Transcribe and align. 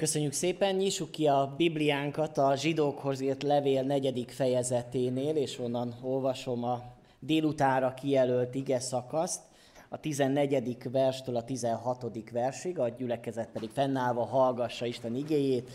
Köszönjük 0.00 0.32
szépen, 0.32 0.74
nyissuk 0.74 1.10
ki 1.10 1.26
a 1.26 1.54
Bibliánkat 1.56 2.38
a 2.38 2.56
zsidókhoz 2.56 3.20
írt 3.20 3.42
levél 3.42 3.82
negyedik 3.82 4.30
fejezeténél, 4.30 5.36
és 5.36 5.58
onnan 5.58 5.94
olvasom 6.02 6.64
a 6.64 6.82
délutára 7.18 7.94
kijelölt 7.94 8.54
ige 8.54 8.78
szakaszt, 8.78 9.40
a 9.88 10.00
14. 10.00 10.90
verstől 10.90 11.36
a 11.36 11.44
16. 11.44 12.30
versig, 12.32 12.78
a 12.78 12.88
gyülekezet 12.88 13.48
pedig 13.48 13.70
fennállva 13.70 14.24
hallgassa 14.24 14.86
Isten 14.86 15.14
igéjét, 15.14 15.70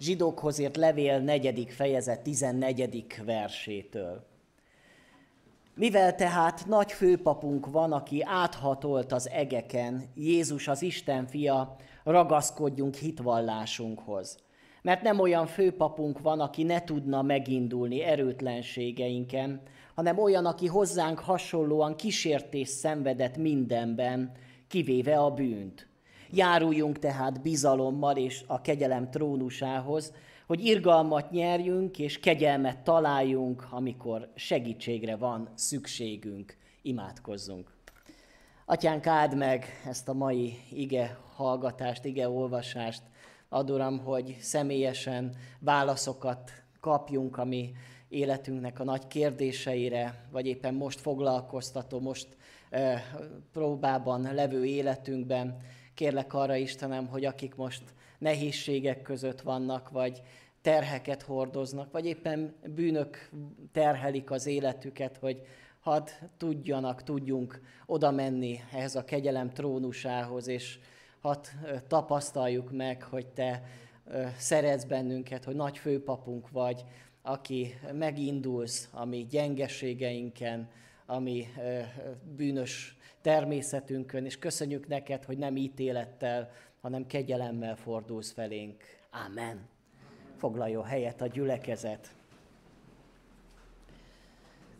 zsidókhoz 0.00 0.58
írt 0.58 0.76
levél 0.76 1.18
negyedik 1.18 1.70
fejezet 1.70 2.20
14. 2.20 3.04
versétől. 3.24 4.24
Mivel 5.74 6.14
tehát 6.14 6.66
nagy 6.66 6.92
főpapunk 6.92 7.66
van, 7.70 7.92
aki 7.92 8.22
áthatolt 8.24 9.12
az 9.12 9.28
egeken, 9.28 10.04
Jézus 10.14 10.68
az 10.68 10.82
Isten 10.82 11.26
fia, 11.26 11.76
ragaszkodjunk 12.04 12.94
hitvallásunkhoz. 12.94 14.38
Mert 14.82 15.02
nem 15.02 15.18
olyan 15.18 15.46
főpapunk 15.46 16.20
van, 16.20 16.40
aki 16.40 16.62
ne 16.62 16.84
tudna 16.84 17.22
megindulni 17.22 18.02
erőtlenségeinken, 18.02 19.60
hanem 19.94 20.18
olyan, 20.18 20.46
aki 20.46 20.66
hozzánk 20.66 21.18
hasonlóan 21.18 21.96
kísértés 21.96 22.68
szenvedett 22.68 23.36
mindenben, 23.36 24.32
kivéve 24.68 25.18
a 25.18 25.30
bűnt. 25.30 25.88
Járuljunk 26.30 26.98
tehát 26.98 27.42
bizalommal 27.42 28.16
és 28.16 28.44
a 28.46 28.60
kegyelem 28.60 29.10
trónusához, 29.10 30.12
hogy 30.46 30.64
irgalmat 30.64 31.30
nyerjünk 31.30 31.98
és 31.98 32.20
kegyelmet 32.20 32.78
találjunk, 32.78 33.66
amikor 33.70 34.28
segítségre 34.34 35.16
van 35.16 35.48
szükségünk. 35.54 36.56
Imádkozzunk. 36.82 37.72
Atyánk, 38.66 39.06
áld 39.06 39.36
meg 39.36 39.64
ezt 39.86 40.08
a 40.08 40.12
mai 40.12 40.58
ige 40.72 41.18
hallgatást, 41.40 42.04
ige 42.04 42.28
olvasást. 42.28 43.02
Adoram, 43.48 43.98
hogy 43.98 44.36
személyesen 44.40 45.36
válaszokat 45.58 46.50
kapjunk, 46.80 47.36
ami 47.38 47.72
életünknek 48.08 48.80
a 48.80 48.84
nagy 48.84 49.06
kérdéseire, 49.06 50.24
vagy 50.30 50.46
éppen 50.46 50.74
most 50.74 51.00
foglalkoztató, 51.00 52.00
most 52.00 52.36
e, 52.70 53.02
próbában 53.52 54.34
levő 54.34 54.64
életünkben. 54.64 55.60
Kérlek 55.94 56.34
arra, 56.34 56.56
Istenem, 56.56 57.06
hogy 57.06 57.24
akik 57.24 57.54
most 57.54 57.82
nehézségek 58.18 59.02
között 59.02 59.40
vannak, 59.40 59.90
vagy 59.90 60.22
terheket 60.62 61.22
hordoznak, 61.22 61.92
vagy 61.92 62.06
éppen 62.06 62.54
bűnök 62.74 63.30
terhelik 63.72 64.30
az 64.30 64.46
életüket, 64.46 65.16
hogy 65.16 65.42
hadd 65.80 66.08
tudjanak, 66.36 67.02
tudjunk 67.02 67.60
oda 67.86 68.10
menni 68.10 68.60
ehhez 68.72 68.94
a 68.94 69.04
kegyelem 69.04 69.50
trónusához, 69.50 70.48
és 70.48 70.78
hadd 71.20 71.44
tapasztaljuk 71.88 72.72
meg, 72.72 73.02
hogy 73.02 73.26
Te 73.26 73.62
szeretsz 74.38 74.84
bennünket, 74.84 75.44
hogy 75.44 75.54
nagy 75.54 75.78
főpapunk 75.78 76.50
vagy, 76.50 76.84
aki 77.22 77.74
megindulsz 77.92 78.88
a 78.92 79.04
mi 79.04 79.26
gyengeségeinken, 79.30 80.68
a 81.06 81.18
mi 81.18 81.46
bűnös 82.36 82.96
természetünkön, 83.20 84.24
és 84.24 84.38
köszönjük 84.38 84.88
neked, 84.88 85.24
hogy 85.24 85.38
nem 85.38 85.56
ítélettel, 85.56 86.50
hanem 86.80 87.06
kegyelemmel 87.06 87.76
fordulsz 87.76 88.32
felénk. 88.32 88.82
Amen. 89.26 89.68
Foglaljon 90.36 90.84
helyet 90.84 91.20
a 91.20 91.26
gyülekezet. 91.26 92.14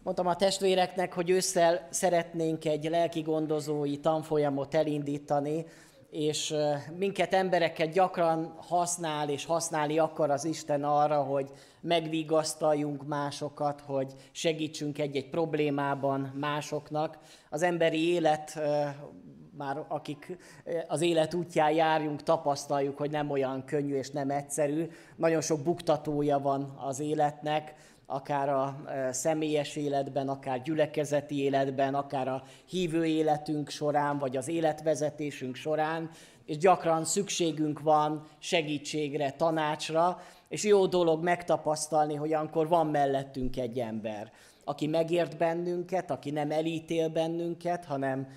Mondtam 0.02 0.26
a 0.26 0.36
testvéreknek, 0.36 1.12
hogy 1.12 1.30
ősszel 1.30 1.88
szeretnénk 1.90 2.64
egy 2.64 2.84
lelki 2.84 3.20
gondozói 3.20 3.98
tanfolyamot 3.98 4.74
elindítani, 4.74 5.64
és 6.10 6.54
minket 6.98 7.34
embereket 7.34 7.92
gyakran 7.92 8.54
használ 8.68 9.28
és 9.28 9.44
használni 9.44 9.98
akar 9.98 10.30
az 10.30 10.44
Isten 10.44 10.84
arra, 10.84 11.22
hogy 11.22 11.50
megvigasztaljunk 11.80 13.06
másokat, 13.06 13.80
hogy 13.80 14.14
segítsünk 14.30 14.98
egy-egy 14.98 15.28
problémában 15.28 16.20
másoknak. 16.20 17.18
Az 17.50 17.62
emberi 17.62 18.12
élet, 18.12 18.60
már 19.56 19.84
akik 19.88 20.38
az 20.88 21.00
élet 21.00 21.34
útján 21.34 21.70
járjunk, 21.70 22.22
tapasztaljuk, 22.22 22.98
hogy 22.98 23.10
nem 23.10 23.30
olyan 23.30 23.64
könnyű 23.64 23.94
és 23.94 24.10
nem 24.10 24.30
egyszerű. 24.30 24.90
Nagyon 25.16 25.40
sok 25.40 25.60
buktatója 25.60 26.38
van 26.38 26.76
az 26.78 27.00
életnek, 27.00 27.74
akár 28.10 28.48
a 28.48 28.76
személyes 29.10 29.76
életben, 29.76 30.28
akár 30.28 30.62
gyülekezeti 30.62 31.42
életben, 31.42 31.94
akár 31.94 32.28
a 32.28 32.42
hívő 32.68 33.04
életünk 33.04 33.68
során, 33.68 34.18
vagy 34.18 34.36
az 34.36 34.48
életvezetésünk 34.48 35.54
során, 35.54 36.10
és 36.44 36.58
gyakran 36.58 37.04
szükségünk 37.04 37.80
van 37.80 38.22
segítségre, 38.38 39.30
tanácsra, 39.30 40.20
és 40.48 40.64
jó 40.64 40.86
dolog 40.86 41.22
megtapasztalni, 41.22 42.14
hogy 42.14 42.32
akkor 42.32 42.68
van 42.68 42.86
mellettünk 42.86 43.56
egy 43.56 43.78
ember, 43.78 44.32
aki 44.64 44.86
megért 44.86 45.36
bennünket, 45.36 46.10
aki 46.10 46.30
nem 46.30 46.50
elítél 46.50 47.08
bennünket, 47.08 47.84
hanem 47.84 48.28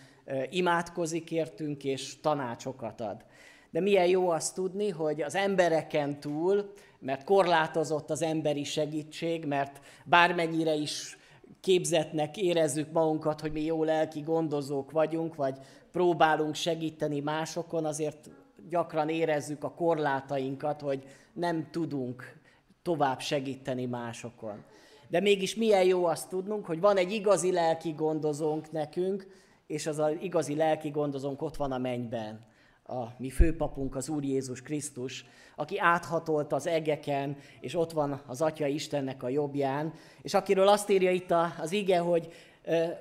imádkozik 0.50 1.32
értünk 1.32 1.84
és 1.84 2.20
tanácsokat 2.20 3.02
ad. 3.02 3.26
De 3.72 3.82
milyen 3.82 4.08
jó 4.08 4.30
azt 4.30 4.56
tudni, 4.56 4.90
hogy 4.90 5.22
az 5.22 5.36
embereken 5.36 6.20
túl, 6.20 6.74
mert 7.04 7.24
korlátozott 7.24 8.10
az 8.10 8.22
emberi 8.22 8.64
segítség, 8.64 9.46
mert 9.46 9.80
bármennyire 10.06 10.74
is 10.74 11.18
képzetnek 11.62 12.38
érezzük 12.38 12.92
magunkat, 12.92 13.42
hogy 13.42 13.52
mi 13.52 13.62
jó 13.62 13.84
lelki 13.84 14.22
gondozók 14.22 14.92
vagyunk, 14.92 15.36
vagy 15.36 15.58
próbálunk 15.92 16.56
segíteni 16.56 17.20
másokon, 17.20 17.86
azért 17.86 18.30
gyakran 18.70 19.10
érezzük 19.10 19.64
a 19.64 19.74
korlátainkat, 19.74 20.82
hogy 20.82 21.04
nem 21.34 21.68
tudunk 21.72 22.42
tovább 22.82 23.20
segíteni 23.20 23.86
másokon. 23.86 24.64
De 25.08 25.20
mégis 25.20 25.56
milyen 25.56 25.84
jó 25.84 26.06
azt 26.06 26.30
tudnunk, 26.30 26.66
hogy 26.66 26.80
van 26.80 26.98
egy 26.98 27.12
igazi 27.12 27.52
lelki 27.52 27.92
gondozónk 27.92 28.72
nekünk, 28.72 29.28
és 29.68 29.88
az 29.88 30.00
az 30.00 30.12
igazi 30.22 30.56
lelki 30.56 30.90
gondozónk 30.90 31.42
ott 31.42 31.56
van 31.56 31.72
a 31.72 31.78
mennyben 31.78 32.52
a 32.86 33.04
mi 33.18 33.30
főpapunk, 33.30 33.96
az 33.96 34.10
Úr 34.10 34.24
Jézus 34.24 34.62
Krisztus, 34.62 35.26
aki 35.56 35.80
áthatolt 35.80 36.54
az 36.54 36.68
egeken, 36.68 37.38
és 37.60 37.76
ott 37.76 37.92
van 37.92 38.22
az 38.28 38.42
Atya 38.42 38.68
Istennek 38.68 39.24
a 39.24 39.30
jobbján, 39.30 39.94
és 40.22 40.34
akiről 40.34 40.68
azt 40.68 40.90
írja 40.90 41.12
itt 41.12 41.34
az 41.62 41.72
ige, 41.72 42.00
hogy 42.00 42.34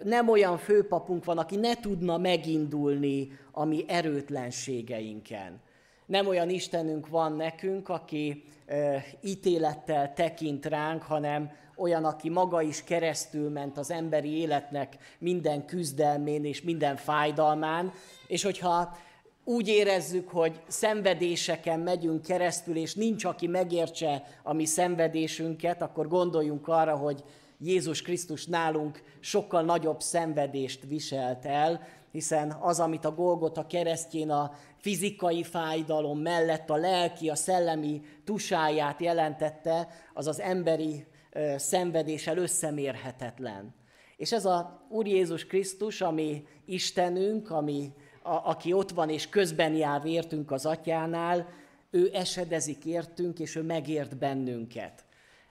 nem 0.02 0.28
olyan 0.28 0.58
főpapunk 0.58 1.24
van, 1.24 1.38
aki 1.38 1.56
ne 1.56 1.74
tudna 1.74 2.18
megindulni 2.18 3.38
a 3.52 3.64
mi 3.64 3.84
erőtlenségeinken. 3.88 5.60
Nem 6.06 6.26
olyan 6.26 6.50
Istenünk 6.50 7.08
van 7.08 7.32
nekünk, 7.32 7.88
aki 7.88 8.44
ítélettel 9.20 10.12
tekint 10.12 10.66
ránk, 10.66 11.02
hanem 11.02 11.50
olyan, 11.76 12.04
aki 12.04 12.28
maga 12.28 12.62
is 12.62 12.84
keresztül 12.84 13.50
ment 13.50 13.78
az 13.78 13.90
emberi 13.90 14.36
életnek 14.36 14.96
minden 15.18 15.66
küzdelmén 15.66 16.44
és 16.44 16.62
minden 16.62 16.96
fájdalmán, 16.96 17.92
és 18.26 18.42
hogyha 18.42 18.96
úgy 19.44 19.68
érezzük, 19.68 20.28
hogy 20.28 20.60
szenvedéseken 20.68 21.80
megyünk 21.80 22.22
keresztül, 22.22 22.76
és 22.76 22.94
nincs, 22.94 23.24
aki 23.24 23.46
megértse 23.46 24.24
a 24.42 24.52
mi 24.52 24.64
szenvedésünket, 24.64 25.82
akkor 25.82 26.08
gondoljunk 26.08 26.68
arra, 26.68 26.96
hogy 26.96 27.24
Jézus 27.58 28.02
Krisztus 28.02 28.46
nálunk 28.46 29.02
sokkal 29.20 29.62
nagyobb 29.62 30.00
szenvedést 30.00 30.84
viselt 30.88 31.44
el, 31.44 31.80
hiszen 32.12 32.56
az, 32.60 32.80
amit 32.80 33.04
a 33.04 33.14
Golgota 33.14 33.66
keresztjén 33.66 34.30
a 34.30 34.52
fizikai 34.76 35.42
fájdalom 35.42 36.18
mellett 36.18 36.70
a 36.70 36.76
lelki, 36.76 37.28
a 37.28 37.34
szellemi 37.34 38.02
tusáját 38.24 39.00
jelentette, 39.00 39.88
az 40.14 40.26
az 40.26 40.40
emberi 40.40 41.06
szenvedéssel 41.56 42.36
összemérhetetlen. 42.36 43.74
És 44.16 44.32
ez 44.32 44.44
a 44.44 44.86
Úr 44.88 45.06
Jézus 45.06 45.46
Krisztus, 45.46 46.00
ami 46.00 46.44
Istenünk, 46.64 47.50
ami 47.50 47.92
a, 48.22 48.48
aki 48.50 48.72
ott 48.72 48.90
van 48.90 49.08
és 49.08 49.28
közben 49.28 49.74
jár 49.74 50.04
értünk 50.04 50.50
az 50.50 50.66
atyánál, 50.66 51.48
ő 51.90 52.10
esedezik 52.12 52.84
értünk, 52.84 53.38
és 53.38 53.56
ő 53.56 53.62
megért 53.62 54.16
bennünket. 54.16 55.04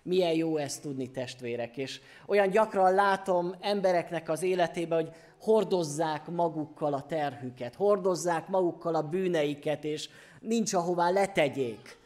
Milyen 0.03 0.33
jó 0.33 0.57
ezt 0.57 0.81
tudni, 0.81 1.11
testvérek. 1.11 1.77
És 1.77 2.01
olyan 2.25 2.49
gyakran 2.49 2.93
látom 2.93 3.55
embereknek 3.59 4.29
az 4.29 4.43
életében, 4.43 5.03
hogy 5.03 5.13
hordozzák 5.41 6.27
magukkal 6.27 6.93
a 6.93 7.05
terhüket, 7.05 7.75
hordozzák 7.75 8.47
magukkal 8.47 8.95
a 8.95 9.01
bűneiket, 9.01 9.83
és 9.83 10.09
nincs 10.39 10.73
ahová 10.73 11.09
letegyék. 11.09 11.99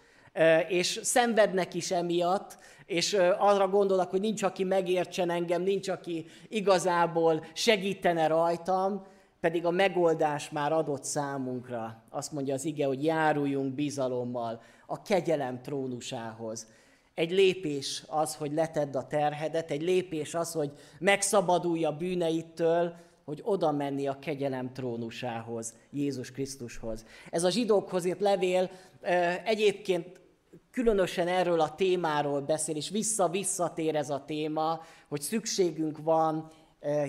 És 0.68 1.00
szenvednek 1.04 1.74
is 1.74 1.92
emiatt, 1.92 2.58
és 2.86 3.14
arra 3.38 3.68
gondolnak, 3.68 4.10
hogy 4.10 4.20
nincs, 4.20 4.44
aki 4.44 4.64
megértsen 4.64 5.30
engem, 5.30 5.62
nincs, 5.62 5.88
aki 5.88 6.26
igazából 6.48 7.46
segítene 7.54 8.28
rajtam, 8.28 9.06
pedig 9.46 9.66
a 9.66 9.72
megoldás 9.72 10.50
már 10.50 10.72
adott 10.72 11.04
számunkra. 11.04 12.04
Azt 12.10 12.32
mondja 12.32 12.54
az 12.54 12.66
ige, 12.66 12.86
hogy 12.86 13.04
járuljunk 13.04 13.74
bizalommal 13.74 14.62
a 14.88 15.02
kegyelem 15.02 15.62
trónusához. 15.62 16.68
Egy 17.14 17.32
lépés 17.32 18.04
az, 18.08 18.36
hogy 18.36 18.54
letedd 18.54 18.96
a 18.96 19.08
terhedet, 19.08 19.72
egy 19.72 19.82
lépés 19.82 20.34
az, 20.34 20.52
hogy 20.52 20.72
megszabadulj 21.00 21.84
a 21.84 21.98
bűneitől, 21.98 22.96
hogy 23.26 23.42
oda 23.44 23.72
menni 23.72 24.08
a 24.08 24.20
kegyelem 24.20 24.74
trónusához, 24.74 25.74
Jézus 25.92 26.32
Krisztushoz. 26.32 27.06
Ez 27.30 27.44
a 27.44 27.50
zsidókhoz 27.50 28.06
írt 28.06 28.20
levél 28.20 28.70
egyébként 29.44 30.20
különösen 30.72 31.28
erről 31.28 31.60
a 31.60 31.76
témáról 31.76 32.42
beszél, 32.42 32.76
és 32.76 32.90
vissza-visszatér 32.90 33.96
ez 33.96 34.10
a 34.10 34.24
téma, 34.26 34.82
hogy 35.08 35.22
szükségünk 35.22 35.98
van 35.98 36.52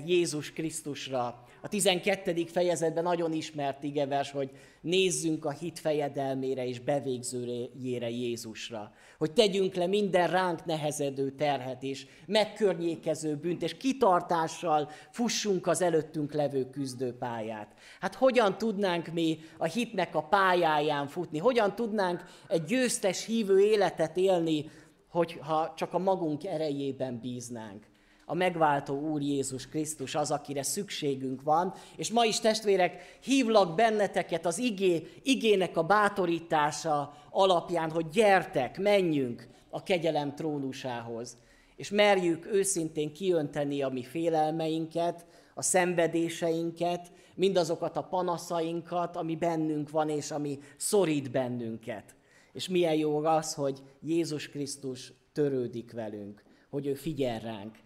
Jézus 0.06 0.52
Krisztusra. 0.52 1.44
A 1.62 1.68
12. 1.68 2.44
fejezetben 2.44 3.02
nagyon 3.02 3.32
ismert 3.32 3.82
igevers, 3.82 4.30
hogy 4.30 4.50
nézzünk 4.80 5.44
a 5.44 5.50
hit 5.50 5.78
fejedelmére 5.78 6.66
és 6.66 6.80
bevégzőjére 6.80 8.10
Jézusra. 8.10 8.92
Hogy 9.18 9.32
tegyünk 9.32 9.74
le 9.74 9.86
minden 9.86 10.30
ránk 10.30 10.64
nehezedő 10.64 11.30
terhet 11.30 11.82
és 11.82 12.06
megkörnyékező 12.26 13.36
bűnt, 13.36 13.62
és 13.62 13.76
kitartással 13.76 14.90
fussunk 15.10 15.66
az 15.66 15.82
előttünk 15.82 16.32
levő 16.32 16.70
küzdőpályát. 16.70 17.74
Hát 18.00 18.14
hogyan 18.14 18.58
tudnánk 18.58 19.06
mi 19.06 19.38
a 19.58 19.64
hitnek 19.64 20.14
a 20.14 20.22
pályáján 20.22 21.08
futni? 21.08 21.38
Hogyan 21.38 21.74
tudnánk 21.74 22.24
egy 22.48 22.64
győztes 22.64 23.24
hívő 23.24 23.60
életet 23.60 24.16
élni, 24.16 24.70
hogyha 25.08 25.72
csak 25.76 25.94
a 25.94 25.98
magunk 25.98 26.44
erejében 26.44 27.20
bíznánk? 27.20 27.86
A 28.28 28.34
megváltó 28.34 29.00
Úr 29.00 29.20
Jézus 29.20 29.68
Krisztus 29.68 30.14
az, 30.14 30.30
akire 30.30 30.62
szükségünk 30.62 31.42
van. 31.42 31.74
És 31.96 32.10
ma 32.10 32.24
is 32.24 32.40
testvérek, 32.40 33.18
hívlak 33.22 33.74
benneteket 33.74 34.46
az 34.46 34.58
igé, 34.58 35.06
igének 35.22 35.76
a 35.76 35.82
bátorítása 35.82 37.14
alapján, 37.30 37.90
hogy 37.90 38.08
gyertek, 38.08 38.78
menjünk 38.78 39.48
a 39.70 39.82
kegyelem 39.82 40.34
trónusához. 40.34 41.36
És 41.76 41.90
merjük 41.90 42.46
őszintén 42.46 43.12
kiönteni 43.12 43.82
a 43.82 43.88
mi 43.88 44.02
félelmeinket, 44.02 45.26
a 45.54 45.62
szenvedéseinket, 45.62 47.12
mindazokat 47.34 47.96
a 47.96 48.02
panaszainkat, 48.02 49.16
ami 49.16 49.36
bennünk 49.36 49.90
van, 49.90 50.08
és 50.08 50.30
ami 50.30 50.58
szorít 50.76 51.30
bennünket. 51.30 52.14
És 52.52 52.68
milyen 52.68 52.94
jó 52.94 53.24
az, 53.24 53.54
hogy 53.54 53.82
Jézus 54.00 54.48
Krisztus 54.48 55.12
törődik 55.32 55.92
velünk, 55.92 56.42
hogy 56.70 56.86
ő 56.86 56.94
figyel 56.94 57.40
ránk, 57.40 57.76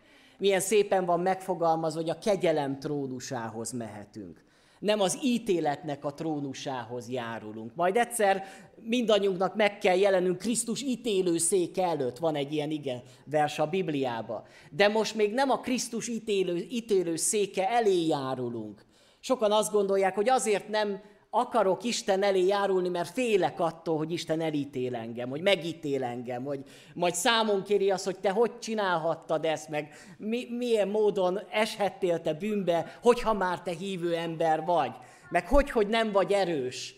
milyen 0.40 0.60
szépen 0.60 1.04
van 1.04 1.20
megfogalmazva, 1.20 2.00
hogy 2.00 2.10
a 2.10 2.18
kegyelem 2.18 2.78
trónusához 2.78 3.72
mehetünk. 3.72 4.44
Nem 4.78 5.00
az 5.00 5.18
ítéletnek 5.22 6.04
a 6.04 6.14
trónusához 6.14 7.08
járulunk. 7.08 7.74
Majd 7.74 7.96
egyszer 7.96 8.44
mindannyiunknak 8.82 9.56
meg 9.56 9.78
kell 9.78 9.96
jelenünk 9.96 10.38
Krisztus 10.38 10.82
ítélő 10.82 11.38
széke 11.38 11.84
előtt. 11.84 12.18
Van 12.18 12.34
egy 12.34 12.52
ilyen 12.52 12.70
ige 12.70 13.02
vers 13.24 13.58
a 13.58 13.66
Bibliába. 13.66 14.46
De 14.70 14.88
most 14.88 15.14
még 15.14 15.32
nem 15.32 15.50
a 15.50 15.60
Krisztus 15.60 16.08
ítélő, 16.08 16.56
ítélő 16.70 17.16
széke 17.16 17.70
elé 17.70 18.06
járulunk. 18.06 18.84
Sokan 19.20 19.52
azt 19.52 19.72
gondolják, 19.72 20.14
hogy 20.14 20.28
azért 20.28 20.68
nem 20.68 21.00
akarok 21.30 21.84
Isten 21.84 22.22
elé 22.22 22.46
járulni, 22.46 22.88
mert 22.88 23.10
félek 23.10 23.60
attól, 23.60 23.96
hogy 23.96 24.12
Isten 24.12 24.40
elítél 24.40 24.94
engem, 24.94 25.28
hogy 25.28 25.40
megítél 25.40 26.04
engem, 26.04 26.44
hogy 26.44 26.60
majd 26.94 27.14
számon 27.14 27.62
kéri 27.62 27.90
azt, 27.90 28.04
hogy 28.04 28.18
te 28.18 28.30
hogy 28.30 28.58
csinálhattad 28.58 29.44
ezt, 29.44 29.68
meg 29.68 29.92
mi, 30.18 30.46
milyen 30.50 30.88
módon 30.88 31.40
eshettél 31.50 32.20
te 32.20 32.34
bűnbe, 32.34 32.98
hogyha 33.02 33.32
már 33.32 33.62
te 33.62 33.70
hívő 33.70 34.14
ember 34.14 34.64
vagy, 34.64 34.92
meg 35.30 35.48
hogy, 35.48 35.70
hogy 35.70 35.86
nem 35.86 36.12
vagy 36.12 36.32
erős. 36.32 36.94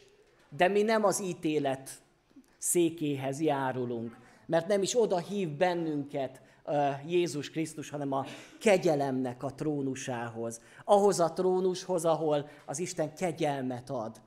De 0.56 0.69
mi 0.69 0.82
nem 0.82 1.05
az 1.05 1.23
ítélet 1.23 1.90
székéhez 2.58 3.40
járulunk, 3.40 4.17
mert 4.46 4.67
nem 4.67 4.82
is 4.82 5.00
oda 5.00 5.19
hív 5.19 5.49
bennünket, 5.49 6.40
Jézus 7.06 7.50
Krisztus, 7.50 7.91
hanem 7.91 8.12
a 8.12 8.26
kegyelemnek 8.61 9.43
a 9.43 9.55
trónusához. 9.55 10.61
Ahhoz 10.85 11.20
a 11.20 11.32
trónushoz, 11.32 12.05
ahol 12.05 12.49
az 12.67 12.79
Isten 12.79 13.14
kegyelmet 13.14 13.91
ad. 13.91 14.20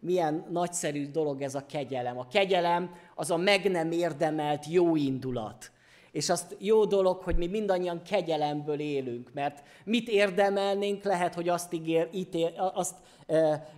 Milyen 0.00 0.46
nagyszerű 0.50 1.10
dolog 1.10 1.42
ez 1.42 1.54
a 1.54 1.66
kegyelem. 1.66 2.18
A 2.18 2.26
kegyelem 2.28 2.94
az 3.14 3.30
a 3.30 3.36
meg 3.36 3.70
nem 3.70 3.92
érdemelt 3.92 4.66
jó 4.66 4.96
indulat. 4.96 5.70
És 6.12 6.28
azt 6.28 6.56
jó 6.58 6.84
dolog, 6.84 7.22
hogy 7.22 7.36
mi 7.36 7.46
mindannyian 7.46 8.02
kegyelemből 8.02 8.80
élünk, 8.80 9.30
mert 9.32 9.62
mit 9.84 10.08
érdemelnénk, 10.08 11.02
lehet, 11.04 11.34
hogy 11.34 11.48
azt, 11.48 11.72
ígér, 11.72 12.08
ítél, 12.12 12.72
azt 12.74 12.96
e, 13.26 13.68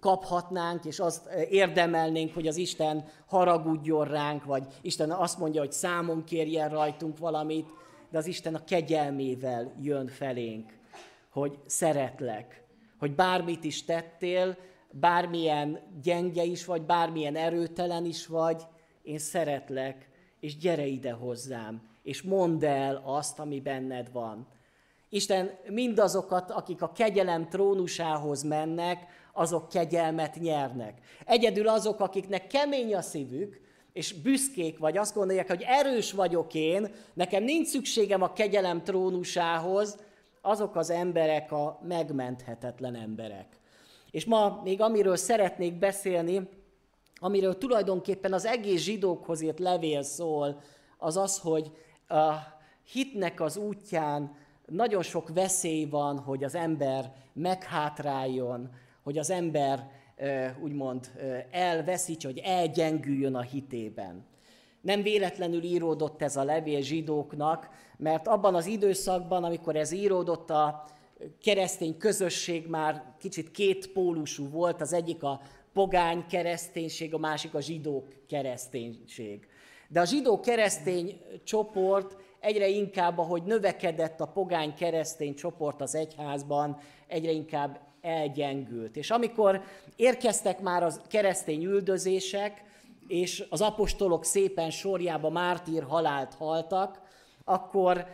kaphatnánk, 0.00 0.84
és 0.84 0.98
azt 0.98 1.28
érdemelnénk, 1.50 2.34
hogy 2.34 2.46
az 2.46 2.56
Isten 2.56 3.04
haragudjon 3.26 4.04
ránk, 4.04 4.44
vagy 4.44 4.66
Isten 4.80 5.10
azt 5.10 5.38
mondja, 5.38 5.60
hogy 5.60 5.72
számon 5.72 6.24
kérjen 6.24 6.68
rajtunk 6.68 7.18
valamit, 7.18 7.68
de 8.10 8.18
az 8.18 8.26
Isten 8.26 8.54
a 8.54 8.64
kegyelmével 8.64 9.72
jön 9.82 10.06
felénk, 10.06 10.78
hogy 11.30 11.58
szeretlek, 11.66 12.62
hogy 12.98 13.14
bármit 13.14 13.64
is 13.64 13.84
tettél, 13.84 14.56
bármilyen 14.90 15.80
gyenge 16.02 16.44
is 16.44 16.64
vagy, 16.64 16.82
bármilyen 16.82 17.36
erőtelen 17.36 18.04
is 18.04 18.26
vagy, 18.26 18.62
én 19.02 19.18
szeretlek, 19.18 20.07
és 20.40 20.56
gyere 20.56 20.86
ide 20.86 21.12
hozzám, 21.12 21.82
és 22.02 22.22
mondd 22.22 22.64
el 22.64 23.02
azt, 23.04 23.38
ami 23.38 23.60
benned 23.60 24.12
van. 24.12 24.46
Isten 25.08 25.50
mindazokat, 25.68 26.50
akik 26.50 26.82
a 26.82 26.92
kegyelem 26.92 27.48
trónusához 27.48 28.42
mennek, 28.42 29.06
azok 29.32 29.68
kegyelmet 29.68 30.36
nyernek. 30.40 31.00
Egyedül 31.24 31.68
azok, 31.68 32.00
akiknek 32.00 32.46
kemény 32.46 32.94
a 32.94 33.00
szívük, 33.00 33.60
és 33.92 34.12
büszkék 34.12 34.78
vagy, 34.78 34.96
azt 34.96 35.14
gondolják, 35.14 35.48
hogy 35.48 35.64
erős 35.66 36.12
vagyok 36.12 36.54
én, 36.54 36.88
nekem 37.14 37.44
nincs 37.44 37.66
szükségem 37.66 38.22
a 38.22 38.32
kegyelem 38.32 38.82
trónusához, 38.82 39.98
azok 40.40 40.76
az 40.76 40.90
emberek 40.90 41.52
a 41.52 41.80
megmenthetetlen 41.82 42.94
emberek. 42.94 43.46
És 44.10 44.24
ma 44.24 44.60
még 44.64 44.80
amiről 44.80 45.16
szeretnék 45.16 45.74
beszélni, 45.74 46.48
amiről 47.20 47.58
tulajdonképpen 47.58 48.32
az 48.32 48.44
egész 48.44 48.82
zsidókhoz 48.82 49.40
írt 49.40 49.58
levél 49.58 50.02
szól, 50.02 50.60
az 50.98 51.16
az, 51.16 51.38
hogy 51.38 51.70
a 52.08 52.32
hitnek 52.84 53.40
az 53.40 53.56
útján 53.56 54.36
nagyon 54.66 55.02
sok 55.02 55.28
veszély 55.28 55.84
van, 55.84 56.18
hogy 56.18 56.44
az 56.44 56.54
ember 56.54 57.12
meghátráljon, 57.32 58.70
hogy 59.02 59.18
az 59.18 59.30
ember 59.30 59.90
úgymond 60.62 61.10
elveszíts, 61.50 62.24
hogy 62.24 62.38
elgyengüljön 62.38 63.34
a 63.34 63.40
hitében. 63.40 64.26
Nem 64.80 65.02
véletlenül 65.02 65.62
íródott 65.62 66.22
ez 66.22 66.36
a 66.36 66.44
levél 66.44 66.80
zsidóknak, 66.80 67.68
mert 67.96 68.26
abban 68.26 68.54
az 68.54 68.66
időszakban, 68.66 69.44
amikor 69.44 69.76
ez 69.76 69.92
íródott, 69.92 70.50
a 70.50 70.84
keresztény 71.42 71.96
közösség 71.96 72.66
már 72.66 73.14
kicsit 73.18 73.50
két 73.50 73.92
pólusú 73.92 74.48
volt, 74.48 74.80
az 74.80 74.92
egyik 74.92 75.22
a 75.22 75.40
pogány 75.78 76.26
kereszténység, 76.26 77.14
a 77.14 77.18
másik 77.18 77.54
a 77.54 77.60
zsidó 77.60 78.04
kereszténység. 78.28 79.46
De 79.88 80.00
a 80.00 80.04
zsidó 80.04 80.40
keresztény 80.40 81.20
csoport 81.44 82.16
egyre 82.40 82.68
inkább, 82.68 83.18
ahogy 83.18 83.42
növekedett 83.42 84.20
a 84.20 84.26
pogány 84.26 84.74
keresztény 84.74 85.34
csoport 85.34 85.80
az 85.80 85.94
egyházban, 85.94 86.78
egyre 87.06 87.30
inkább 87.30 87.80
elgyengült. 88.00 88.96
És 88.96 89.10
amikor 89.10 89.62
érkeztek 89.96 90.60
már 90.60 90.82
a 90.82 90.92
keresztény 91.08 91.64
üldözések, 91.64 92.64
és 93.08 93.44
az 93.50 93.60
apostolok 93.60 94.24
szépen 94.24 94.70
sorjába 94.70 95.30
mártír 95.30 95.82
halált 95.82 96.34
haltak, 96.34 97.00
akkor 97.44 98.06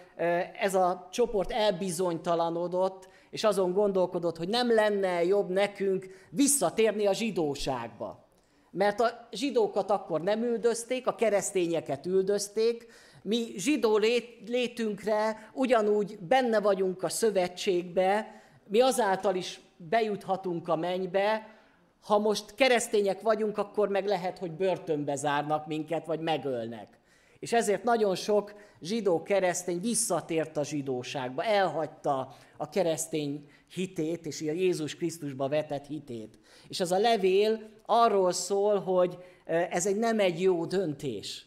ez 0.60 0.74
a 0.74 1.08
csoport 1.10 1.50
elbizonytalanodott, 1.50 3.08
és 3.34 3.44
azon 3.44 3.72
gondolkodott, 3.72 4.36
hogy 4.36 4.48
nem 4.48 4.74
lenne 4.74 5.24
jobb 5.24 5.48
nekünk 5.48 6.06
visszatérni 6.30 7.06
a 7.06 7.12
zsidóságba. 7.12 8.28
Mert 8.70 9.00
a 9.00 9.28
zsidókat 9.32 9.90
akkor 9.90 10.20
nem 10.20 10.42
üldözték, 10.42 11.06
a 11.06 11.14
keresztényeket 11.14 12.06
üldözték, 12.06 12.86
mi 13.22 13.52
zsidó 13.56 13.96
lét, 13.96 14.48
létünkre 14.48 15.50
ugyanúgy 15.52 16.18
benne 16.18 16.60
vagyunk 16.60 17.02
a 17.02 17.08
szövetségbe, 17.08 18.42
mi 18.68 18.80
azáltal 18.80 19.34
is 19.34 19.60
bejuthatunk 19.76 20.68
a 20.68 20.76
mennybe, 20.76 21.56
ha 22.04 22.18
most 22.18 22.54
keresztények 22.54 23.20
vagyunk, 23.20 23.58
akkor 23.58 23.88
meg 23.88 24.06
lehet, 24.06 24.38
hogy 24.38 24.52
börtönbe 24.52 25.14
zárnak 25.14 25.66
minket, 25.66 26.06
vagy 26.06 26.20
megölnek. 26.20 26.98
És 27.44 27.52
ezért 27.52 27.84
nagyon 27.84 28.14
sok 28.14 28.54
zsidó 28.80 29.22
keresztény 29.22 29.80
visszatért 29.80 30.56
a 30.56 30.64
zsidóságba, 30.64 31.42
elhagyta 31.42 32.34
a 32.56 32.68
keresztény 32.68 33.48
hitét, 33.68 34.26
és 34.26 34.40
a 34.40 34.52
Jézus 34.52 34.96
Krisztusba 34.96 35.48
vetett 35.48 35.86
hitét. 35.86 36.38
És 36.68 36.80
az 36.80 36.92
a 36.92 36.98
levél 36.98 37.60
arról 37.86 38.32
szól, 38.32 38.78
hogy 38.78 39.18
ez 39.44 39.86
egy 39.86 39.96
nem 39.96 40.20
egy 40.20 40.40
jó 40.40 40.64
döntés. 40.64 41.46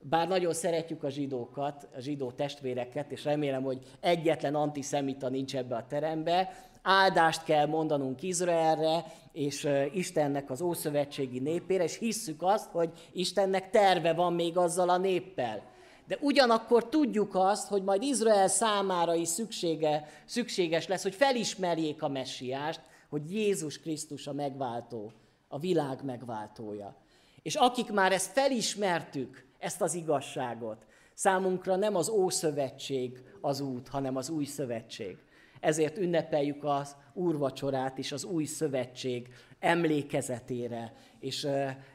Bár 0.00 0.28
nagyon 0.28 0.52
szeretjük 0.52 1.02
a 1.02 1.10
zsidókat, 1.10 1.88
a 1.96 2.00
zsidó 2.00 2.30
testvéreket, 2.30 3.12
és 3.12 3.24
remélem, 3.24 3.62
hogy 3.62 3.78
egyetlen 4.00 4.54
antiszemita 4.54 5.28
nincs 5.28 5.56
ebbe 5.56 5.76
a 5.76 5.86
terembe, 5.86 6.70
áldást 6.82 7.44
kell 7.44 7.66
mondanunk 7.66 8.22
Izraelre, 8.22 9.04
és 9.32 9.68
Istennek 9.92 10.50
az 10.50 10.60
ószövetségi 10.60 11.38
népére, 11.38 11.84
és 11.84 11.98
hisszük 11.98 12.42
azt, 12.42 12.70
hogy 12.70 12.90
Istennek 13.12 13.70
terve 13.70 14.12
van 14.12 14.32
még 14.32 14.56
azzal 14.56 14.88
a 14.88 14.98
néppel. 14.98 15.70
de 16.06 16.18
ugyanakkor 16.20 16.88
tudjuk 16.88 17.34
azt, 17.34 17.68
hogy 17.68 17.82
majd 17.82 18.02
Izrael 18.02 18.48
számára 18.48 19.14
is 19.14 19.28
szüksége, 19.28 20.08
szükséges 20.24 20.86
lesz, 20.86 21.02
hogy 21.02 21.14
felismerjék 21.14 22.02
a 22.02 22.08
messiást, 22.08 22.80
hogy 23.08 23.32
Jézus 23.32 23.80
Krisztus 23.80 24.26
a 24.26 24.32
megváltó, 24.32 25.12
a 25.48 25.58
világ 25.58 26.04
megváltója. 26.04 26.96
És 27.42 27.54
akik 27.54 27.92
már 27.92 28.12
ezt 28.12 28.32
felismertük, 28.32 29.46
ezt 29.58 29.82
az 29.82 29.94
igazságot, 29.94 30.86
számunkra 31.14 31.76
nem 31.76 31.96
az 31.96 32.08
Ószövetség 32.08 33.22
az 33.40 33.60
út, 33.60 33.88
hanem 33.88 34.16
az 34.16 34.28
Új 34.28 34.44
Szövetség. 34.44 35.18
Ezért 35.62 35.98
ünnepeljük 35.98 36.64
az 36.64 36.96
úrvacsorát 37.12 37.98
is 37.98 38.12
az 38.12 38.24
Új 38.24 38.44
Szövetség 38.44 39.28
emlékezetére, 39.58 40.92
és 41.20 41.48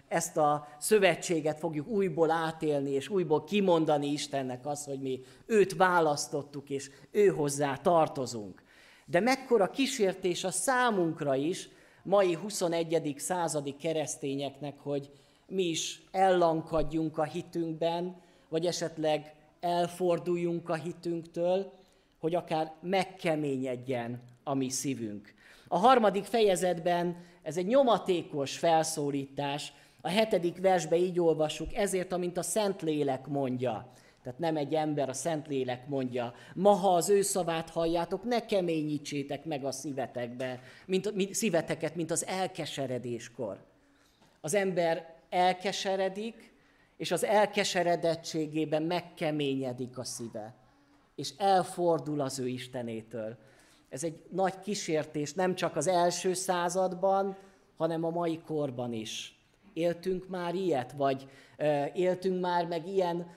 ezt 0.08 0.38
a 0.38 0.68
szövetséget 0.80 1.60
fogjuk 1.60 1.88
újból 1.88 2.32
átélni, 2.32 2.90
és 2.90 3.10
újból 3.10 3.44
kimondani 3.44 4.08
Istennek 4.08 4.66
azt, 4.66 4.86
hogy 4.86 5.02
mi 5.02 5.20
őt 5.46 5.76
választottuk, 5.76 6.70
és 6.70 6.90
ő 7.12 7.28
hozzá 7.28 7.76
tartozunk. 7.76 8.64
De 9.06 9.20
mekkora 9.20 9.70
kísértés 9.70 10.44
a 10.44 10.52
számunkra 10.52 11.36
is, 11.36 11.70
mai 12.04 12.34
21. 12.34 13.14
századi 13.18 13.76
keresztényeknek, 13.76 14.80
hogy 14.80 15.12
mi 15.48 15.64
is 15.64 16.02
ellankadjunk 16.12 17.18
a 17.18 17.24
hitünkben, 17.24 18.22
vagy 18.50 18.66
esetleg 18.66 19.36
elforduljunk 19.60 20.70
a 20.70 20.76
hitünktől, 20.76 21.72
hogy 22.20 22.36
akár 22.36 22.74
megkeményedjen 22.82 24.22
a 24.44 24.54
mi 24.54 24.70
szívünk. 24.70 25.34
A 25.68 25.78
harmadik 25.78 26.24
fejezetben 26.24 27.18
ez 27.42 27.58
egy 27.58 27.68
nyomatékos 27.68 28.58
felszólítás, 28.58 29.74
a 30.02 30.10
hetedik 30.10 30.58
versbe 30.62 30.96
így 30.96 31.20
olvasjuk, 31.20 31.74
ezért, 31.74 32.12
amint 32.12 32.38
a 32.38 32.42
Szentlélek 32.42 33.28
mondja. 33.28 33.92
Tehát 34.24 34.40
nem 34.40 34.58
egy 34.58 34.74
ember, 34.74 35.10
a 35.10 35.14
Szentlélek 35.14 35.88
mondja. 35.88 36.34
Ma, 36.54 36.72
ha 36.72 36.94
az 36.94 37.10
ő 37.10 37.22
szavát 37.22 37.70
halljátok, 37.70 38.24
ne 38.24 38.46
keményítsétek 38.46 39.46
meg 39.46 39.64
a 39.64 39.72
szívetekbe, 39.72 40.60
mint, 40.86 41.16
mint, 41.16 41.34
szíveteket, 41.34 41.96
mint 41.96 42.12
az 42.12 42.26
elkeseredéskor. 42.26 43.58
Az 44.42 44.54
ember 44.54 45.16
elkeseredik, 45.30 46.54
és 46.98 47.12
az 47.12 47.24
elkeseredettségében 47.24 48.84
megkeményedik 48.84 49.98
a 49.98 50.04
szíve, 50.04 50.54
és 51.18 51.34
elfordul 51.38 52.22
az 52.22 52.40
ő 52.40 52.48
Istenétől. 52.48 53.38
Ez 53.90 54.04
egy 54.04 54.24
nagy 54.32 54.60
kísértés 54.60 55.34
nem 55.34 55.56
csak 55.56 55.76
az 55.76 55.88
első 55.88 56.34
században, 56.34 57.38
hanem 57.78 58.04
a 58.04 58.10
mai 58.10 58.40
korban 58.46 58.94
is. 58.94 59.40
Éltünk 59.74 60.28
már 60.28 60.56
ilyet, 60.56 60.92
vagy 60.92 61.30
éltünk 61.94 62.42
már 62.42 62.66
meg 62.66 62.88
ilyen 62.88 63.28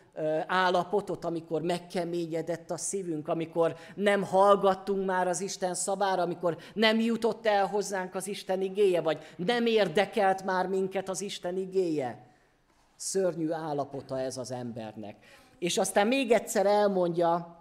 állapotot, 0.47 1.25
amikor 1.25 1.63
megkeményedett 1.63 2.71
a 2.71 2.77
szívünk, 2.77 3.29
amikor 3.29 3.77
nem 3.95 4.23
hallgattunk 4.23 5.07
már 5.07 5.29
az 5.29 5.41
Isten 5.41 5.75
szavára, 5.75 6.23
amikor 6.23 6.57
nem 6.75 7.01
jutott 7.01 7.47
el 7.47 7.67
hozzánk 7.67 8.15
az 8.15 8.27
Isten 8.27 8.61
igéje, 8.61 9.01
vagy 9.01 9.19
nem 9.37 9.67
érdekelt 9.67 10.45
már 10.45 10.67
minket 10.67 11.09
az 11.09 11.21
Isten 11.21 11.57
igéje. 11.57 12.27
Szörnyű 12.97 13.51
állapota 13.51 14.21
ez 14.21 14.37
az 14.37 14.51
embernek. 14.51 15.17
És 15.59 15.79
aztán 15.79 16.07
még 16.07 16.31
egyszer 16.31 16.67
elmondja 16.67 17.60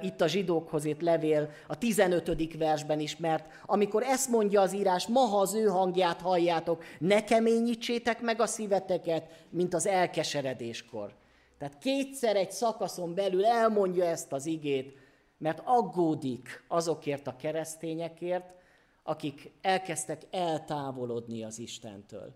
itt 0.00 0.20
a 0.20 0.26
zsidókhoz 0.26 0.84
itt 0.84 1.00
levél 1.00 1.50
a 1.66 1.78
15. 1.78 2.56
versben 2.56 3.00
is, 3.00 3.16
mert 3.16 3.44
amikor 3.66 4.02
ezt 4.02 4.28
mondja 4.28 4.60
az 4.60 4.74
írás, 4.74 5.06
ma 5.06 5.20
ha 5.20 5.40
az 5.40 5.54
ő 5.54 5.64
hangját 5.64 6.20
halljátok, 6.20 6.84
ne 6.98 7.24
keményítsétek 7.24 8.20
meg 8.20 8.40
a 8.40 8.46
szíveteket, 8.46 9.44
mint 9.50 9.74
az 9.74 9.86
elkeseredéskor. 9.86 11.14
Tehát 11.58 11.78
kétszer 11.78 12.36
egy 12.36 12.50
szakaszon 12.50 13.14
belül 13.14 13.46
elmondja 13.46 14.04
ezt 14.04 14.32
az 14.32 14.46
igét, 14.46 14.96
mert 15.38 15.62
aggódik 15.64 16.64
azokért 16.68 17.26
a 17.26 17.36
keresztényekért, 17.36 18.54
akik 19.02 19.50
elkezdtek 19.60 20.22
eltávolodni 20.30 21.44
az 21.44 21.58
Istentől 21.58 22.34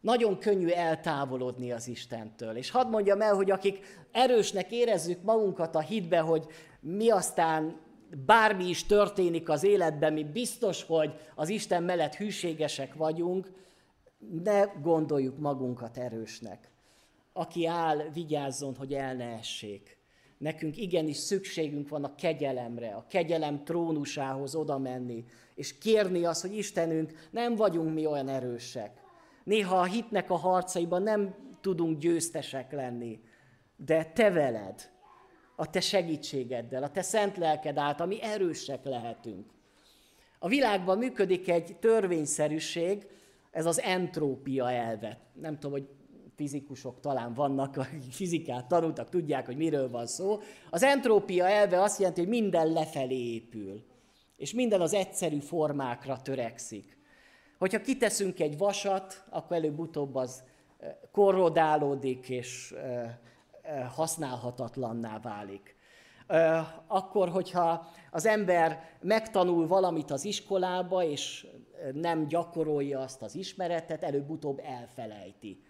nagyon 0.00 0.38
könnyű 0.38 0.68
eltávolodni 0.68 1.72
az 1.72 1.88
Istentől. 1.88 2.56
És 2.56 2.70
hadd 2.70 2.88
mondjam 2.88 3.20
el, 3.20 3.34
hogy 3.34 3.50
akik 3.50 4.06
erősnek 4.12 4.72
érezzük 4.72 5.22
magunkat 5.22 5.74
a 5.74 5.80
hitbe, 5.80 6.18
hogy 6.18 6.46
mi 6.80 7.10
aztán 7.10 7.80
bármi 8.26 8.68
is 8.68 8.84
történik 8.84 9.48
az 9.48 9.64
életben, 9.64 10.12
mi 10.12 10.24
biztos, 10.24 10.82
hogy 10.82 11.14
az 11.34 11.48
Isten 11.48 11.82
mellett 11.82 12.14
hűségesek 12.14 12.94
vagyunk, 12.94 13.52
ne 14.42 14.64
gondoljuk 14.82 15.38
magunkat 15.38 15.96
erősnek. 15.98 16.70
Aki 17.32 17.66
áll, 17.66 18.02
vigyázzon, 18.12 18.74
hogy 18.76 18.92
el 18.94 19.14
ne 19.14 19.24
essék. 19.24 19.98
Nekünk 20.38 20.76
igenis 20.76 21.16
szükségünk 21.16 21.88
van 21.88 22.04
a 22.04 22.14
kegyelemre, 22.14 22.88
a 22.88 23.06
kegyelem 23.08 23.64
trónusához 23.64 24.54
oda 24.54 24.78
menni, 24.78 25.24
és 25.54 25.78
kérni 25.78 26.24
azt, 26.24 26.40
hogy 26.40 26.56
Istenünk, 26.56 27.28
nem 27.30 27.54
vagyunk 27.54 27.94
mi 27.94 28.06
olyan 28.06 28.28
erősek 28.28 29.04
Néha 29.46 29.78
a 29.78 29.84
hitnek 29.84 30.30
a 30.30 30.36
harcaiban 30.36 31.02
nem 31.02 31.34
tudunk 31.60 31.98
győztesek 31.98 32.72
lenni, 32.72 33.20
de 33.76 34.04
te 34.04 34.30
veled, 34.30 34.90
a 35.56 35.70
te 35.70 35.80
segítségeddel, 35.80 36.82
a 36.82 36.90
te 36.90 37.02
szent 37.02 37.36
lelked 37.36 37.76
által 37.76 38.06
mi 38.06 38.22
erősek 38.22 38.84
lehetünk. 38.84 39.50
A 40.38 40.48
világban 40.48 40.98
működik 40.98 41.48
egy 41.48 41.76
törvényszerűség, 41.80 43.06
ez 43.50 43.66
az 43.66 43.80
entrópia 43.80 44.70
elve. 44.70 45.20
Nem 45.32 45.54
tudom, 45.54 45.70
hogy 45.70 45.88
fizikusok 46.34 47.00
talán 47.00 47.34
vannak, 47.34 47.76
akik 47.76 48.12
fizikát 48.12 48.66
tanultak, 48.66 49.08
tudják, 49.08 49.46
hogy 49.46 49.56
miről 49.56 49.90
van 49.90 50.06
szó. 50.06 50.40
Az 50.70 50.82
entrópia 50.82 51.48
elve 51.48 51.82
azt 51.82 51.98
jelenti, 51.98 52.20
hogy 52.20 52.28
minden 52.28 52.72
lefelé 52.72 53.32
épül, 53.32 53.84
és 54.36 54.52
minden 54.52 54.80
az 54.80 54.94
egyszerű 54.94 55.38
formákra 55.38 56.22
törekszik. 56.22 56.95
Hogyha 57.58 57.80
kiteszünk 57.80 58.40
egy 58.40 58.58
vasat, 58.58 59.24
akkor 59.30 59.56
előbb-utóbb 59.56 60.14
az 60.14 60.42
eh, 60.78 60.94
korrodálódik 61.12 62.28
és 62.28 62.74
eh, 62.76 63.14
eh, 63.62 63.90
használhatatlanná 63.94 65.18
válik. 65.18 65.74
Akkor, 66.86 67.28
hogyha 67.28 67.86
az 68.10 68.26
ember 68.26 68.90
megtanul 69.00 69.66
valamit 69.66 70.10
az 70.10 70.24
iskolába, 70.24 71.04
és 71.04 71.46
nem 71.92 72.26
gyakorolja 72.26 73.00
azt 73.00 73.22
az 73.22 73.34
ismeretet, 73.34 74.02
előbb-utóbb 74.02 74.60
elfelejti. 74.64 75.62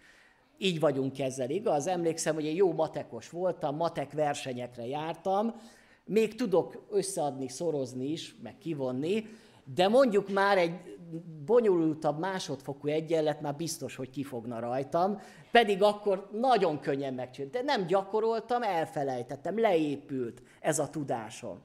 Így 0.57 0.79
vagyunk 0.79 1.19
ezzel, 1.19 1.49
igaz? 1.49 1.87
Emlékszem, 1.87 2.33
hogy 2.33 2.45
én 2.45 2.55
jó 2.55 2.73
matekos 2.73 3.29
voltam, 3.29 3.75
matek 3.75 4.11
versenyekre 4.11 4.85
jártam, 4.85 5.55
még 6.05 6.35
tudok 6.35 6.85
összeadni, 6.89 7.47
szorozni 7.49 8.05
is, 8.05 8.35
meg 8.43 8.57
kivonni, 8.57 9.25
de 9.75 9.87
mondjuk 9.87 10.29
már 10.29 10.57
egy 10.57 10.97
bonyolultabb 11.45 12.19
másodfokú 12.19 12.87
egyenlet 12.87 13.41
már 13.41 13.55
biztos, 13.55 13.95
hogy 13.95 14.09
kifogna 14.09 14.59
rajtam, 14.59 15.21
pedig 15.51 15.83
akkor 15.83 16.29
nagyon 16.31 16.79
könnyen 16.79 17.13
megcsináltam. 17.13 17.61
De 17.61 17.71
nem 17.71 17.85
gyakoroltam, 17.85 18.63
elfelejtettem, 18.63 19.59
leépült 19.59 20.41
ez 20.59 20.79
a 20.79 20.89
tudásom. 20.89 21.61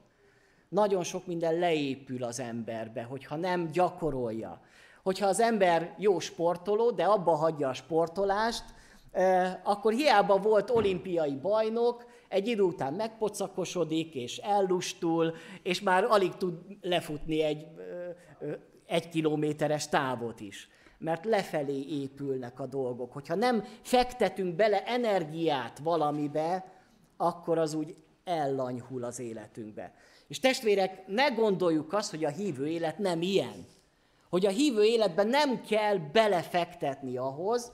Nagyon 0.69 1.03
sok 1.03 1.27
minden 1.27 1.59
leépül 1.59 2.23
az 2.23 2.39
emberbe, 2.39 3.03
hogyha 3.03 3.35
nem 3.35 3.69
gyakorolja. 3.71 4.61
Hogyha 5.03 5.27
az 5.27 5.39
ember 5.39 5.95
jó 5.97 6.19
sportoló, 6.19 6.91
de 6.91 7.03
abba 7.03 7.35
hagyja 7.35 7.69
a 7.69 7.73
sportolást, 7.73 8.63
eh, 9.11 9.55
akkor 9.63 9.93
hiába 9.93 10.37
volt 10.37 10.69
olimpiai 10.69 11.35
bajnok, 11.35 12.05
egy 12.33 12.47
idő 12.47 12.61
után 12.61 12.93
megpocakosodik, 12.93 14.15
és 14.15 14.37
ellustul, 14.37 15.35
és 15.63 15.81
már 15.81 16.03
alig 16.03 16.35
tud 16.35 16.53
lefutni 16.81 17.41
egy 17.41 17.65
egy 18.85 19.09
kilométeres 19.09 19.89
távot 19.89 20.39
is. 20.39 20.69
Mert 20.97 21.25
lefelé 21.25 21.85
épülnek 21.89 22.59
a 22.59 22.65
dolgok. 22.65 23.13
Hogyha 23.13 23.35
nem 23.35 23.63
fektetünk 23.81 24.55
bele 24.55 24.83
energiát 24.83 25.79
valamibe, 25.79 26.65
akkor 27.17 27.57
az 27.57 27.73
úgy 27.73 27.95
ellanyhul 28.23 29.03
az 29.03 29.19
életünkbe. 29.19 29.93
És 30.27 30.39
testvérek, 30.39 31.07
ne 31.07 31.29
gondoljuk 31.29 31.93
azt, 31.93 32.09
hogy 32.09 32.25
a 32.25 32.29
hívő 32.29 32.67
élet 32.67 32.97
nem 32.97 33.21
ilyen. 33.21 33.65
Hogy 34.29 34.45
a 34.45 34.49
hívő 34.49 34.83
életben 34.83 35.27
nem 35.27 35.61
kell 35.61 35.97
belefektetni 35.97 37.17
ahhoz, 37.17 37.71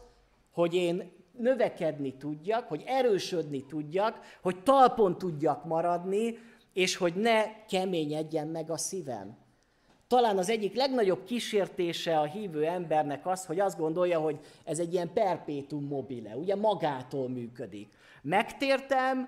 hogy 0.52 0.74
én 0.74 1.12
növekedni 1.40 2.14
tudjak, 2.14 2.68
hogy 2.68 2.84
erősödni 2.86 3.66
tudjak, 3.66 4.20
hogy 4.42 4.64
talpon 4.64 5.18
tudjak 5.18 5.66
maradni, 5.66 6.38
és 6.74 6.96
hogy 6.96 7.16
ne 7.16 7.66
keményedjen 7.66 8.48
meg 8.48 8.70
a 8.70 8.78
szívem. 8.78 9.38
Talán 10.08 10.38
az 10.38 10.50
egyik 10.50 10.76
legnagyobb 10.76 11.24
kísértése 11.24 12.20
a 12.20 12.24
hívő 12.24 12.66
embernek 12.66 13.28
az, 13.28 13.46
hogy 13.46 13.60
azt 13.60 13.78
gondolja, 13.78 14.20
hogy 14.20 14.40
ez 14.64 14.80
egy 14.80 14.94
ilyen 14.94 15.14
perpétum 15.14 15.84
mobile, 15.84 16.36
ugye 16.36 16.56
magától 16.56 17.30
működik. 17.30 17.88
Megtértem, 18.22 19.28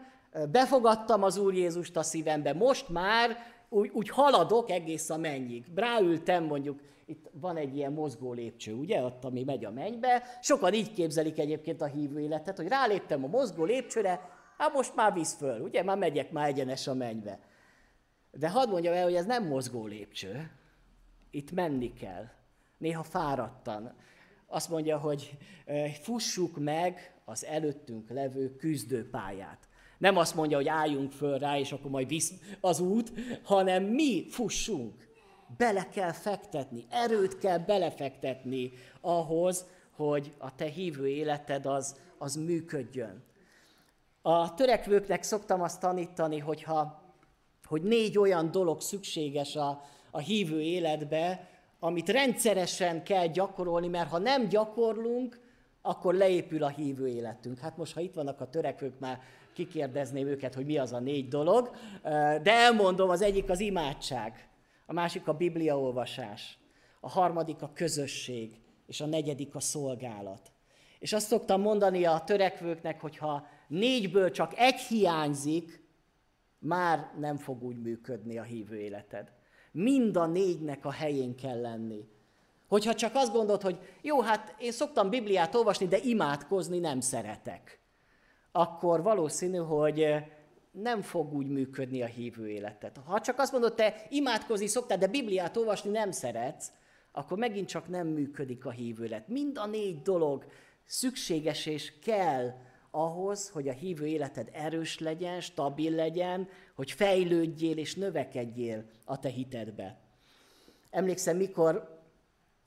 befogadtam 0.51 1.24
az 1.24 1.38
Úr 1.38 1.53
Jézust 1.53 1.98
a 1.98 2.03
szívembe, 2.03 2.53
most 2.53 2.89
már 2.89 3.38
úgy, 3.70 3.89
úgy 3.94 4.10
haladok 4.10 4.70
egész 4.70 5.10
a 5.10 5.18
mennyig. 5.18 5.65
Ráültem 5.75 6.44
mondjuk, 6.44 6.80
itt 7.12 7.30
van 7.34 7.58
egy 7.58 7.75
ilyen 7.75 7.94
mozgó 7.94 8.34
lépcső, 8.34 8.74
ugye, 8.74 9.03
ott, 9.03 9.24
ami 9.25 9.44
megy 9.44 9.65
a 9.65 9.72
mennybe. 9.72 10.24
Sokan 10.41 10.74
így 10.74 10.94
képzelik 10.94 11.39
egyébként 11.39 11.82
a 11.82 11.86
hívő 11.86 12.20
életet, 12.20 12.58
hogy 12.58 12.68
ráléptem 12.68 13.24
a 13.24 13.27
mozgó 13.27 13.63
lépcsőre, 13.63 14.39
Hát 14.62 14.74
most 14.74 14.96
már 14.96 15.13
visz 15.13 15.36
föl, 15.36 15.62
ugye? 15.62 15.84
Már 15.84 15.98
megyek 15.98 16.32
már 16.32 16.48
egyenes 16.48 16.88
a 16.88 16.94
mennybe. 16.94 17.39
De 18.32 18.50
hadd 18.50 18.70
mondjam 18.70 18.94
el, 18.94 19.03
hogy 19.03 19.15
ez 19.15 19.25
nem 19.25 19.48
mozgó 19.48 19.86
lépcső. 19.86 20.51
Itt 21.30 21.51
menni 21.51 21.94
kell. 21.94 22.30
Néha 22.77 23.03
fáradtan. 23.03 23.94
Azt 24.48 24.70
mondja, 24.70 24.98
hogy 24.98 25.38
fussuk 26.01 26.58
meg 26.58 27.15
az 27.25 27.46
előttünk 27.46 28.10
levő 28.10 28.56
küzdőpályát. 28.56 29.70
Nem 29.98 30.18
azt 30.18 30.36
mondja, 30.36 30.58
hogy 30.58 30.68
álljunk 30.68 31.12
föl 31.12 31.38
rá, 31.38 31.58
és 31.58 31.72
akkor 31.72 31.91
majd 31.91 32.08
visz 32.08 32.34
az 32.60 32.80
út, 32.80 33.12
hanem 33.44 33.84
mi 33.84 34.25
fussunk. 34.30 35.10
Bele 35.58 35.89
kell 35.89 36.12
fektetni, 36.12 36.86
erőt 36.89 37.38
kell 37.38 37.58
belefektetni 37.58 38.72
ahhoz, 39.01 39.65
hogy 39.96 40.34
a 40.38 40.55
te 40.55 40.65
hívő 40.65 41.08
életed 41.08 41.65
az, 41.65 41.96
az 42.17 42.36
működjön. 42.36 43.24
A 44.22 44.53
törekvőknek 44.53 45.24
szoktam 45.24 45.62
azt 45.62 45.79
tanítani, 45.79 46.39
hogyha, 46.39 47.01
hogy 47.65 47.81
négy 47.81 48.17
olyan 48.17 48.51
dolog 48.51 48.81
szükséges 48.81 49.55
a, 49.55 49.81
a 50.12 50.20
hívő 50.20 50.62
életbe, 50.62 51.50
amit 51.79 52.10
rendszeresen 52.10 53.03
kell 53.03 53.27
gyakorolni, 53.27 53.88
mert 53.88 54.10
ha 54.10 54.17
nem 54.17 54.48
gyakorlunk, 54.48 55.39
akkor 55.81 56.13
leépül 56.13 56.63
a 56.63 56.67
hívő 56.67 57.08
életünk. 57.08 57.60
Hát 57.60 57.77
most, 57.77 57.93
ha 57.93 58.00
itt 58.00 58.13
vannak 58.13 58.41
a 58.41 58.50
törekvők, 58.50 59.00
már 59.00 59.20
kikérdezném 59.53 60.27
őket, 60.27 60.53
hogy 60.53 60.65
mi 60.65 60.77
az 60.77 60.93
a 60.93 61.00
négy 61.00 61.27
dolog, 61.27 61.72
de 62.41 62.51
elmondom, 62.51 63.10
az 63.10 63.22
egyik 63.22 63.50
az 63.50 63.60
imádság, 63.60 64.50
a 64.91 64.93
másik 64.93 65.27
a 65.27 65.33
bibliaolvasás, 65.33 66.57
a 67.00 67.10
harmadik 67.10 67.62
a 67.62 67.71
közösség, 67.74 68.60
és 68.88 69.01
a 69.01 69.05
negyedik 69.05 69.55
a 69.55 69.60
szolgálat. 69.60 70.51
És 71.00 71.13
azt 71.13 71.27
szoktam 71.27 71.62
mondani 71.62 72.05
a 72.05 72.24
törekvőknek, 72.25 73.01
hogy 73.01 73.17
ha 73.17 73.48
négyből 73.67 74.31
csak 74.31 74.57
egy 74.57 74.79
hiányzik, 74.79 75.83
már 76.60 77.12
nem 77.19 77.38
fog 77.38 77.63
úgy 77.63 77.81
működni 77.81 78.38
a 78.38 78.43
hívő 78.43 78.79
életed. 78.79 79.31
Mind 79.71 80.15
a 80.15 80.25
négynek 80.25 80.86
a 80.86 80.91
helyén 80.91 81.36
kell 81.36 81.62
lenni. 81.62 82.07
Hogyha 82.67 82.93
csak 82.93 83.15
azt 83.15 83.33
gondolod, 83.33 83.62
hogy 83.62 83.79
jó, 84.01 84.21
hát 84.21 84.55
én 84.60 84.71
szoktam 84.71 85.10
Bibliát 85.10 85.55
olvasni, 85.55 85.88
de 85.88 85.98
imádkozni 85.98 86.79
nem 86.79 87.00
szeretek, 87.00 87.79
akkor 88.51 89.01
valószínű, 89.01 89.57
hogy 89.57 90.24
nem 90.72 91.01
fog 91.01 91.34
úgy 91.34 91.48
működni 91.48 92.01
a 92.01 92.06
hívő 92.06 92.50
életed. 92.50 92.98
Ha 93.06 93.22
csak 93.22 93.40
azt 93.40 93.51
mondod, 93.51 93.75
te 93.75 94.06
imádkozni 94.10 94.68
szoktál, 94.68 94.98
de 94.98 95.08
Bibliát 95.08 95.58
olvasni 95.58 95.90
nem 95.90 96.12
szeretsz, 96.12 96.72
akkor 97.12 97.38
megint 97.38 97.68
csak 97.68 97.88
nem 97.88 98.08
működik 98.08 98.66
a 98.66 98.72
hívő 98.72 99.06
élet. 99.06 99.28
Mind 99.28 99.58
a 99.58 99.66
négy 99.66 100.01
dolog 100.01 100.46
szükséges 100.86 101.66
és 101.66 102.00
kell 102.00 102.54
ahhoz, 102.92 103.50
hogy 103.50 103.68
a 103.68 103.74
hívő 103.74 104.08
életed 104.08 104.50
erős 104.54 105.00
legyen, 105.00 105.42
stabil 105.42 105.96
legyen, 105.96 106.48
hogy 106.75 106.92
fejlődjél 106.92 107.78
és 107.78 107.96
növekedjél 107.96 108.86
a 109.06 109.20
te 109.20 109.30
hitedbe. 109.30 110.00
Emlékszem, 110.90 111.38
mikor 111.38 112.00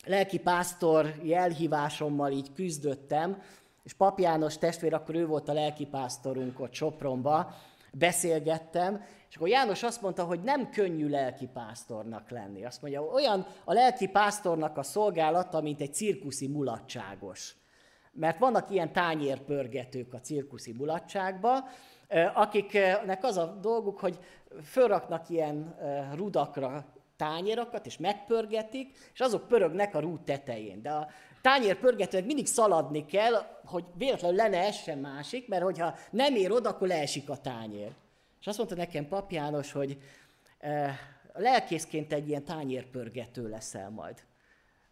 lelki 0.07 0.39
pásztor 0.39 1.15
jelhívásommal 1.23 2.31
így 2.31 2.53
küzdöttem, 2.53 3.43
és 3.83 3.93
Pap 3.93 4.19
János 4.19 4.59
testvér, 4.59 4.95
akkor 4.95 5.15
ő 5.15 5.27
volt 5.27 5.49
a 5.49 5.53
lelki 5.53 5.87
pásztorunk 5.87 6.61
ott 6.61 6.73
Sopronba, 6.73 7.55
beszélgettem, 7.99 9.05
és 9.29 9.37
akkor 9.37 9.49
János 9.49 9.83
azt 9.83 10.03
mondta, 10.03 10.25
hogy 10.25 10.41
nem 10.41 10.71
könnyű 10.71 11.09
lelki 11.09 11.47
pásztornak 11.47 12.31
lenni. 12.31 12.65
Azt 12.65 12.83
mondja, 12.83 13.03
olyan 13.03 13.47
a 13.65 13.73
lelki 13.73 14.09
pásztornak 14.09 14.79
a 14.79 14.83
szolgálata, 14.83 15.61
mint 15.61 15.81
egy 15.81 15.95
cirkuszi 15.95 16.49
mulatságos. 16.49 17.57
Mert 18.13 18.39
vannak 18.39 18.71
ilyen 18.71 18.93
tányérpörgetők 18.93 20.15
a 20.15 20.21
cirkuszi 20.21 20.73
mulatságba, 20.73 21.69
akiknek 22.35 23.25
az 23.25 23.37
a 23.37 23.59
dolguk, 23.61 23.99
hogy 24.01 24.19
fölraknak 24.63 25.29
ilyen 25.29 25.77
rudakra 26.15 26.85
tányérokat, 27.17 27.87
és 27.87 27.99
megpörgetik, 27.99 28.97
és 29.13 29.21
azok 29.21 29.49
pörögnek 29.49 29.95
a 29.95 30.01
rúd 30.01 30.21
tetején. 30.21 30.83
De 30.83 30.91
a 30.91 31.09
tányérpörgetőnek 31.45 32.27
mindig 32.27 32.47
szaladni 32.47 33.07
kell, 33.07 33.33
hogy 33.65 33.85
véletlenül 33.95 34.37
le 34.37 34.49
ne 34.49 34.59
essen 34.59 34.99
másik, 34.99 35.49
mert 35.49 35.63
hogyha 35.63 35.95
nem 36.11 36.35
ér 36.35 36.51
oda, 36.51 36.69
akkor 36.69 36.89
leesik 36.89 37.31
a 37.31 37.37
tányér. 37.37 37.93
És 38.41 38.47
azt 38.47 38.59
mondta 38.59 38.77
nekem 38.77 39.09
Pap 39.09 39.31
János, 39.31 39.73
hogy 39.73 39.99
e, 40.59 40.99
lelkészként 41.33 42.13
egy 42.13 42.29
ilyen 42.29 42.45
tányérpörgető 42.45 43.49
leszel 43.49 43.91
majd. 43.91 44.23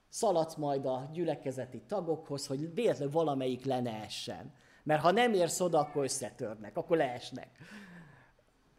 Szaladsz 0.08 0.54
majd 0.54 0.86
a 0.86 1.10
gyülekezeti 1.12 1.82
tagokhoz, 1.88 2.46
hogy 2.46 2.74
véletlenül 2.74 3.12
valamelyik 3.12 3.64
le 3.64 3.80
ne 3.80 4.02
essen. 4.04 4.54
Mert 4.82 5.02
ha 5.02 5.10
nem 5.10 5.32
érsz 5.32 5.60
oda, 5.60 5.78
akkor 5.78 6.04
összetörnek, 6.04 6.76
akkor 6.76 6.96
leesnek. 6.96 7.48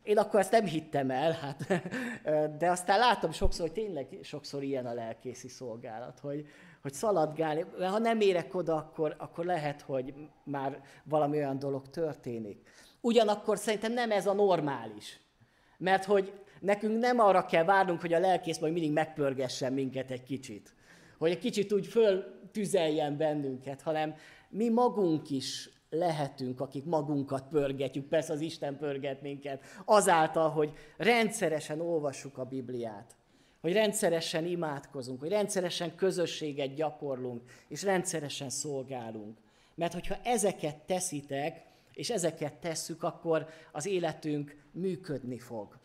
Én 0.04 0.18
akkor 0.18 0.40
ezt 0.40 0.52
nem 0.52 0.66
hittem 0.66 1.12
el, 1.12 1.32
hát, 1.32 1.68
de 2.60 2.70
aztán 2.70 3.00
látom 3.00 3.32
sokszor, 3.32 3.68
hogy 3.68 3.84
tényleg 3.84 4.20
sokszor 4.22 4.64
ilyen 4.64 4.86
a 4.86 4.94
lelkészi 4.94 5.48
szolgálat, 5.48 6.20
hogy, 6.20 6.48
hogy 6.84 6.94
szaladgálni, 6.94 7.66
mert 7.78 7.92
ha 7.92 7.98
nem 7.98 8.20
érek 8.20 8.56
oda, 8.56 8.76
akkor, 8.76 9.16
akkor 9.18 9.46
lehet, 9.46 9.82
hogy 9.82 10.14
már 10.44 10.82
valami 11.04 11.38
olyan 11.38 11.60
dolog 11.60 11.90
történik. 11.90 12.62
Ugyanakkor 13.02 13.58
szerintem 13.58 13.94
nem 13.94 14.12
ez 14.12 14.28
a 14.28 14.34
normális. 14.34 15.20
Mert 15.78 16.06
hogy 16.06 16.34
nekünk 16.60 17.00
nem 17.00 17.20
arra 17.20 17.46
kell 17.46 17.64
várnunk, 17.64 18.02
hogy 18.02 18.14
a 18.14 18.20
lelkész 18.20 18.60
majd 18.60 18.74
mindig 18.74 18.92
megpörgessen 18.92 19.74
minket 19.74 20.12
egy 20.12 20.24
kicsit. 20.24 20.74
Hogy 21.18 21.32
egy 21.32 21.40
kicsit 21.40 21.74
úgy 21.74 21.88
föltüzeljen 21.88 23.18
bennünket, 23.18 23.82
hanem 23.82 24.16
mi 24.50 24.70
magunk 24.70 25.30
is 25.30 25.70
lehetünk, 25.90 26.62
akik 26.62 26.86
magunkat 26.86 27.48
pörgetjük, 27.48 28.08
persze 28.08 28.34
az 28.34 28.42
Isten 28.42 28.78
pörget 28.78 29.22
minket, 29.22 29.64
azáltal, 29.86 30.50
hogy 30.50 30.74
rendszeresen 30.98 31.82
olvassuk 31.82 32.38
a 32.38 32.46
Bibliát, 32.46 33.16
hogy 33.64 33.74
rendszeresen 33.74 34.46
imádkozunk, 34.46 35.20
hogy 35.20 35.30
rendszeresen 35.30 35.96
közösséget 35.96 36.74
gyakorlunk, 36.74 37.42
és 37.68 37.84
rendszeresen 37.84 38.50
szolgálunk. 38.50 39.38
Mert 39.76 39.94
hogyha 39.94 40.16
ezeket 40.24 40.76
teszitek, 40.76 41.62
és 41.94 42.10
ezeket 42.10 42.54
tesszük, 42.54 43.04
akkor 43.04 43.48
az 43.72 43.86
életünk 43.86 44.56
működni 44.72 45.40
fog. 45.40 45.78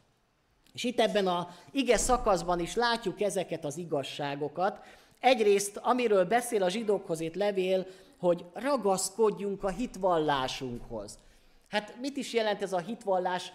És 0.73 0.85
itt 0.85 1.01
ebben 1.01 1.27
a 1.27 1.49
ige 1.71 1.97
szakaszban 1.97 2.61
is 2.61 2.75
látjuk 2.75 3.21
ezeket 3.21 3.65
az 3.65 3.77
igazságokat. 3.77 4.85
Egyrészt, 5.21 5.77
amiről 5.77 6.25
beszél 6.25 6.63
a 6.63 6.69
zsidókhoz 6.69 7.21
itt 7.21 7.35
levél, 7.35 7.87
hogy 8.17 8.45
ragaszkodjunk 8.55 9.65
a 9.65 9.69
hitvallásunkhoz. 9.69 11.19
Hát 11.69 11.95
mit 12.01 12.17
is 12.17 12.33
jelent 12.33 12.63
ez 12.63 12.73
a 12.73 12.79
hitvallás? 12.79 13.53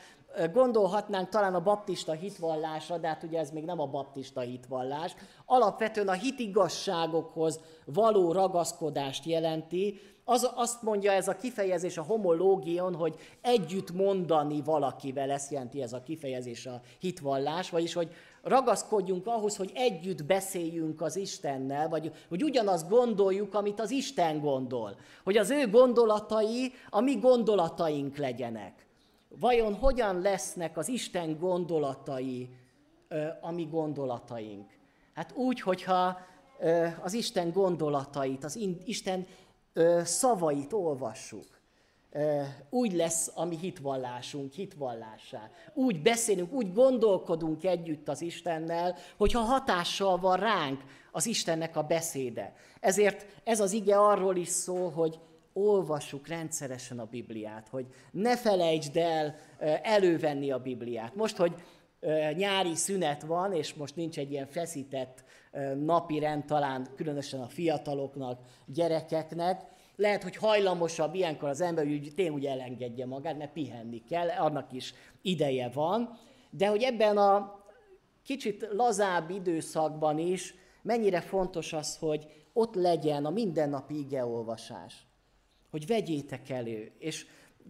Gondolhatnánk 0.54 1.30
talán 1.30 1.56
a 1.56 1.64
baptista 1.64 2.12
hitvallásra, 2.12 2.98
de 2.98 3.08
hát 3.08 3.24
ugye 3.24 3.40
ez 3.40 3.52
még 3.52 3.66
nem 3.66 3.80
a 3.80 3.86
baptista 3.86 4.42
hitvallás. 4.42 5.16
Alapvetően 5.46 6.08
a 6.08 6.12
hitigasságokhoz 6.12 7.60
való 7.86 8.32
ragaszkodást 8.32 9.26
jelenti. 9.26 10.00
Az, 10.26 10.52
azt 10.56 10.82
mondja 10.82 11.12
ez 11.12 11.28
a 11.28 11.36
kifejezés 11.36 11.98
a 11.98 12.04
homológion, 12.04 12.96
hogy 12.96 13.16
együtt 13.42 13.92
mondani 13.92 14.62
valakivel, 14.62 15.32
ezt 15.32 15.52
jelenti 15.52 15.82
ez 15.82 15.94
a 15.94 16.04
kifejezés 16.04 16.66
a 16.66 16.82
hitvallás, 17.00 17.70
vagyis 17.70 17.94
hogy 17.94 18.12
ragaszkodjunk 18.42 19.28
ahhoz, 19.28 19.56
hogy 19.56 19.72
együtt 19.74 20.26
beszéljünk 20.26 21.02
az 21.02 21.16
Istennel, 21.16 21.90
vagy 21.90 22.12
hogy 22.30 22.44
ugyanazt 22.44 22.90
gondoljuk, 22.90 23.54
amit 23.54 23.80
az 23.80 23.92
Isten 23.92 24.40
gondol. 24.40 24.96
Hogy 25.24 25.38
az 25.38 25.50
ő 25.50 25.70
gondolatai 25.70 26.74
a 26.90 27.02
mi 27.02 27.16
gondolataink 27.16 28.18
legyenek. 28.18 28.86
Vajon 29.40 29.74
hogyan 29.74 30.22
lesznek 30.22 30.78
az 30.78 30.88
Isten 30.88 31.38
gondolatai 31.38 32.50
a 33.42 33.52
mi 33.52 33.66
gondolataink? 33.66 34.72
Hát 35.14 35.32
úgy, 35.36 35.62
hogyha 35.62 36.20
az 37.02 37.14
Isten 37.14 37.52
gondolatait, 37.52 38.44
az 38.44 38.60
Isten 38.86 39.28
szavait 40.04 40.74
olvassuk 40.74 41.46
úgy 42.70 42.94
lesz 42.94 43.32
a 43.36 43.46
mi 43.46 43.58
hitvallásunk, 43.58 44.54
hitvallássá. 44.54 45.50
Úgy 45.74 46.02
beszélünk, 46.02 46.52
úgy 46.52 46.74
gondolkodunk 46.74 47.64
együtt 47.64 48.10
az 48.10 48.22
Istennel, 48.22 48.96
hogyha 49.18 49.40
hatással 49.40 50.18
van 50.18 50.38
ránk 50.38 50.84
az 51.12 51.26
Istennek 51.26 51.76
a 51.76 51.84
beszéde. 51.84 52.56
Ezért 52.80 53.26
ez 53.44 53.60
az 53.60 53.72
ige 53.72 53.98
arról 53.98 54.36
is 54.36 54.48
szól, 54.48 54.92
hogy 54.92 55.20
olvassuk 55.54 56.28
rendszeresen 56.28 57.00
a 57.00 57.06
Bibliát, 57.06 57.68
hogy 57.68 57.86
ne 58.12 58.38
felejtsd 58.38 58.98
el 58.98 59.36
elővenni 59.82 60.52
a 60.52 60.60
Bibliát. 60.60 61.16
Most, 61.16 61.36
hogy 61.36 61.54
nyári 62.36 62.76
szünet 62.76 63.22
van, 63.22 63.54
és 63.54 63.74
most 63.74 63.96
nincs 63.96 64.18
egy 64.18 64.32
ilyen 64.32 64.48
feszített 64.48 65.24
napi 65.76 66.20
rend 66.20 66.46
talán 66.46 66.88
különösen 66.96 67.42
a 67.42 67.48
fiataloknak, 67.48 68.40
gyerekeknek, 68.66 69.72
lehet, 69.96 70.24
hogy 70.24 70.36
hajlamosabb 70.36 71.16
ilyenkor 71.16 71.50
az 71.50 71.62
ember, 71.62 71.86
hogy 71.86 72.12
tényleg 72.16 72.36
úgy 72.36 72.46
elengedje 72.46 73.06
magát, 73.06 73.38
mert 73.38 73.52
pihenni 73.52 74.04
kell, 74.04 74.30
annak 74.30 74.72
is 74.72 74.94
ideje 75.22 75.70
van. 75.70 76.18
De 76.50 76.68
hogy 76.68 76.84
ebben 76.84 77.18
a 77.18 77.64
kicsit 78.24 78.68
lazább 78.72 79.30
időszakban 79.30 80.18
is 80.18 80.56
mennyire 80.82 81.22
fontos 81.22 81.74
az, 81.74 81.98
hogy 81.98 82.28
ott 82.54 82.76
legyen 82.76 83.26
a 83.26 83.30
mindennapi 83.30 84.00
igeolvasás. 84.00 85.08
Hogy 85.74 85.88
vegyétek 85.88 86.50
elő. 86.50 86.92
És 87.00 87.26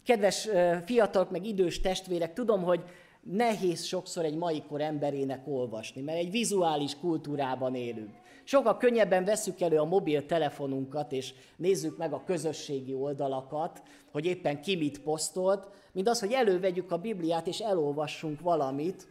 Kedves 0.05 0.49
fiatalok, 0.85 1.31
meg 1.31 1.45
idős 1.45 1.79
testvérek, 1.79 2.33
tudom, 2.33 2.63
hogy 2.63 2.83
nehéz 3.21 3.83
sokszor 3.83 4.25
egy 4.25 4.35
mai 4.35 4.63
kor 4.67 4.81
emberének 4.81 5.47
olvasni, 5.47 6.01
mert 6.01 6.17
egy 6.17 6.31
vizuális 6.31 6.97
kultúrában 6.99 7.75
élünk. 7.75 8.11
Sokkal 8.43 8.77
könnyebben 8.77 9.23
veszük 9.23 9.61
elő 9.61 9.77
a 9.77 9.85
mobiltelefonunkat, 9.85 11.11
és 11.11 11.33
nézzük 11.55 11.97
meg 11.97 12.13
a 12.13 12.23
közösségi 12.25 12.93
oldalakat, 12.93 13.81
hogy 14.11 14.25
éppen 14.25 14.61
ki 14.61 14.75
mit 14.75 15.01
posztolt, 15.01 15.67
mint 15.91 16.07
az, 16.07 16.19
hogy 16.19 16.31
elővegyük 16.31 16.91
a 16.91 16.97
Bibliát, 16.97 17.47
és 17.47 17.59
elolvassunk 17.59 18.41
valamit, 18.41 19.07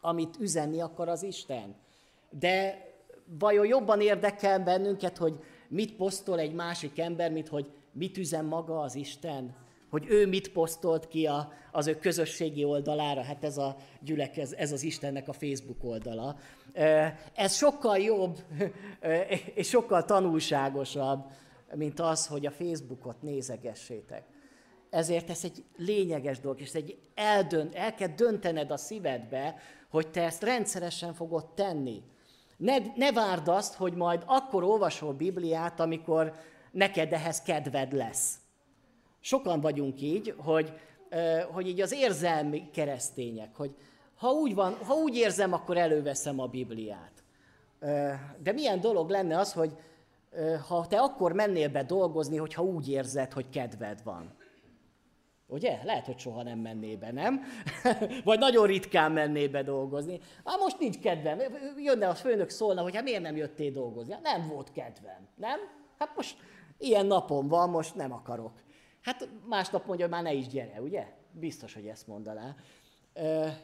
amit 0.00 0.36
üzenni 0.40 0.80
akar 0.80 1.08
az 1.08 1.22
Isten. 1.22 1.74
De 2.30 2.84
vajon 3.38 3.66
jobban 3.66 4.00
érdekel 4.00 4.60
bennünket, 4.60 5.16
hogy 5.16 5.38
mit 5.68 5.96
posztol 5.96 6.38
egy 6.38 6.52
másik 6.52 6.98
ember, 6.98 7.32
mint 7.32 7.48
hogy 7.48 7.70
mit 7.96 8.16
üzen 8.16 8.44
maga 8.44 8.80
az 8.80 8.94
Isten? 8.94 9.54
Hogy 9.90 10.04
ő 10.08 10.26
mit 10.26 10.52
posztolt 10.52 11.08
ki 11.08 11.26
a, 11.26 11.52
az 11.72 11.86
ő 11.86 11.94
közösségi 11.94 12.64
oldalára, 12.64 13.22
hát 13.22 13.44
ez 13.44 13.58
a 13.58 13.76
gyülek, 14.00 14.36
ez, 14.36 14.52
ez 14.52 14.72
az 14.72 14.82
Istennek 14.82 15.28
a 15.28 15.32
Facebook 15.32 15.84
oldala. 15.84 16.36
Ez 17.34 17.56
sokkal 17.56 17.98
jobb 17.98 18.38
és 19.54 19.68
sokkal 19.68 20.04
tanulságosabb, 20.04 21.24
mint 21.74 22.00
az, 22.00 22.26
hogy 22.26 22.46
a 22.46 22.50
Facebookot 22.50 23.22
nézegessétek. 23.22 24.24
Ezért 24.90 25.30
ez 25.30 25.44
egy 25.44 25.64
lényeges 25.76 26.40
dolog, 26.40 26.60
és 26.60 26.72
egy 26.72 26.98
eldönt, 27.14 27.74
el 27.74 27.94
kell 27.94 28.08
döntened 28.16 28.70
a 28.70 28.76
szívedbe, 28.76 29.56
hogy 29.90 30.08
te 30.08 30.22
ezt 30.22 30.42
rendszeresen 30.42 31.14
fogod 31.14 31.54
tenni. 31.54 32.02
Ne, 32.56 32.76
ne 32.94 33.12
várd 33.12 33.48
azt, 33.48 33.74
hogy 33.74 33.94
majd 33.94 34.22
akkor 34.26 34.64
olvasol 34.64 35.12
Bibliát, 35.12 35.80
amikor 35.80 36.32
neked 36.76 37.12
ehhez 37.12 37.42
kedved 37.42 37.92
lesz. 37.92 38.34
Sokan 39.20 39.60
vagyunk 39.60 40.00
így, 40.00 40.34
hogy, 40.36 40.72
hogy 41.52 41.68
így 41.68 41.80
az 41.80 41.92
érzelmi 41.92 42.70
keresztények, 42.72 43.54
hogy 43.56 43.74
ha 44.16 44.30
úgy, 44.30 44.54
van, 44.54 44.74
ha 44.74 44.94
úgy 44.94 45.16
érzem, 45.16 45.52
akkor 45.52 45.76
előveszem 45.76 46.40
a 46.40 46.46
Bibliát. 46.46 47.12
De 48.38 48.52
milyen 48.52 48.80
dolog 48.80 49.10
lenne 49.10 49.38
az, 49.38 49.52
hogy 49.52 49.76
ha 50.68 50.86
te 50.86 50.98
akkor 50.98 51.32
mennél 51.32 51.68
be 51.68 51.82
dolgozni, 51.82 52.36
hogyha 52.36 52.62
úgy 52.62 52.90
érzed, 52.90 53.32
hogy 53.32 53.48
kedved 53.48 54.02
van. 54.04 54.34
Ugye? 55.48 55.78
Lehet, 55.84 56.06
hogy 56.06 56.18
soha 56.18 56.42
nem 56.42 56.58
menné 56.58 56.96
be, 56.96 57.12
nem? 57.12 57.42
Vagy 58.24 58.38
nagyon 58.38 58.66
ritkán 58.66 59.12
menné 59.12 59.48
be 59.48 59.62
dolgozni. 59.62 60.20
Hát 60.44 60.58
most 60.58 60.78
nincs 60.78 60.98
kedvem. 60.98 61.38
Jönne 61.76 62.08
a 62.08 62.14
főnök 62.14 62.48
szólna, 62.48 62.82
hogy 62.82 62.94
hát 62.94 63.04
miért 63.04 63.22
nem 63.22 63.36
jöttél 63.36 63.70
dolgozni? 63.70 64.12
Hát 64.12 64.22
nem 64.22 64.48
volt 64.48 64.72
kedvem, 64.72 65.28
nem? 65.36 65.58
Hát 65.98 66.16
most 66.16 66.36
ilyen 66.78 67.06
napom 67.06 67.48
van, 67.48 67.70
most 67.70 67.94
nem 67.94 68.12
akarok. 68.12 68.62
Hát 69.02 69.28
másnap 69.48 69.86
mondja, 69.86 70.04
hogy 70.04 70.14
már 70.14 70.22
ne 70.22 70.32
is 70.32 70.48
gyere, 70.48 70.80
ugye? 70.80 71.06
Biztos, 71.30 71.74
hogy 71.74 71.86
ezt 71.86 72.06
mondaná. 72.06 72.54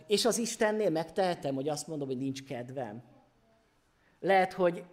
És 0.06 0.24
az 0.24 0.38
Istennél 0.38 0.90
megtehetem, 0.90 1.54
hogy 1.54 1.68
azt 1.68 1.86
mondom, 1.86 2.08
hogy 2.08 2.18
nincs 2.18 2.44
kedvem. 2.44 3.02
Lehet, 4.20 4.52
hogy 4.52 4.84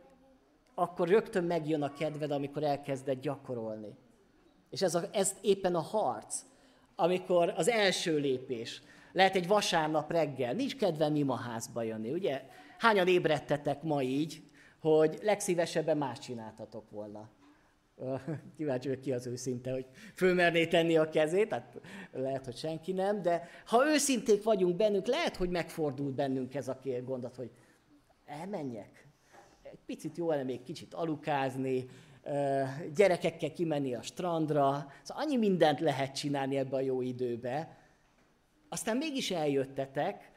akkor 0.75 1.07
rögtön 1.07 1.43
megjön 1.43 1.81
a 1.81 1.93
kedved, 1.93 2.31
amikor 2.31 2.63
elkezded 2.63 3.19
gyakorolni. 3.19 3.97
És 4.69 4.81
ez, 4.81 4.95
a, 4.95 5.03
ez 5.11 5.35
éppen 5.41 5.75
a 5.75 5.81
harc, 5.81 6.41
amikor 6.95 7.53
az 7.57 7.67
első 7.67 8.17
lépés. 8.17 8.81
Lehet 9.11 9.35
egy 9.35 9.47
vasárnap 9.47 10.11
reggel, 10.11 10.53
nincs 10.53 10.75
kedvem 10.75 11.15
imaházba 11.15 11.81
jönni, 11.81 12.11
ugye? 12.11 12.43
Hányan 12.77 13.07
ébredtetek 13.07 13.83
ma 13.83 14.01
így, 14.01 14.43
hogy 14.79 15.19
legszívesebben 15.21 15.97
más 15.97 16.19
csináltatok 16.19 16.89
volna? 16.89 17.29
Kíváncsi 18.57 18.87
vagyok 18.87 19.03
ki 19.03 19.11
az 19.11 19.27
őszinte, 19.27 19.71
hogy 19.71 19.85
fölmerné 20.15 20.67
tenni 20.67 20.97
a 20.97 21.09
kezét, 21.09 21.51
hát 21.51 21.79
lehet, 22.11 22.45
hogy 22.45 22.57
senki 22.57 22.91
nem, 22.91 23.21
de 23.21 23.49
ha 23.65 23.85
őszinték 23.85 24.43
vagyunk 24.43 24.75
bennünk, 24.75 25.07
lehet, 25.07 25.35
hogy 25.35 25.49
megfordult 25.49 26.13
bennünk 26.13 26.55
ez 26.55 26.67
a 26.67 26.79
gondot, 27.03 27.35
hogy 27.35 27.51
elmenjek, 28.25 29.07
egy 29.63 29.79
picit 29.85 30.17
jó 30.17 30.29
lenne 30.29 30.43
még 30.43 30.63
kicsit 30.63 30.93
alukázni, 30.93 31.85
gyerekekkel 32.95 33.51
kimenni 33.51 33.95
a 33.95 34.01
strandra, 34.01 34.91
szóval 35.03 35.23
annyi 35.23 35.37
mindent 35.37 35.79
lehet 35.79 36.15
csinálni 36.15 36.57
ebbe 36.57 36.75
a 36.75 36.79
jó 36.79 37.01
időbe. 37.01 37.77
Aztán 38.69 38.97
mégis 38.97 39.31
eljöttetek, 39.31 40.31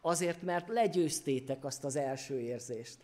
azért, 0.00 0.42
mert 0.42 0.68
legyőztétek 0.68 1.64
azt 1.64 1.84
az 1.84 1.96
első 1.96 2.40
érzést. 2.40 2.98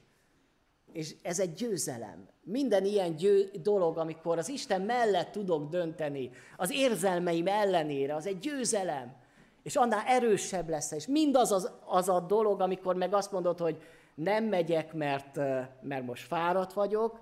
És 0.93 1.15
ez 1.23 1.41
egy 1.41 1.53
győzelem. 1.53 2.29
Minden 2.43 2.85
ilyen 2.85 3.17
győ, 3.17 3.51
dolog, 3.63 3.99
amikor 3.99 4.39
az 4.39 4.49
Isten 4.49 4.83
mellett 4.83 5.31
tudok 5.31 5.71
dönteni, 5.71 6.31
az 6.57 6.71
érzelmeim 6.71 7.47
ellenére, 7.47 8.15
az 8.15 8.27
egy 8.27 8.39
győzelem. 8.39 9.17
És 9.63 9.77
annál 9.77 10.07
erősebb 10.07 10.69
lesz. 10.69 10.91
És 10.93 11.07
mindaz 11.07 11.53
az, 11.53 11.71
az 11.87 12.09
a 12.09 12.21
dolog, 12.21 12.61
amikor 12.61 12.95
meg 12.95 13.15
azt 13.15 13.33
mondod, 13.33 13.59
hogy 13.59 13.83
nem 14.15 14.45
megyek, 14.45 14.93
mert, 14.93 15.37
mert 15.81 16.07
most 16.07 16.27
fáradt 16.27 16.73
vagyok, 16.73 17.21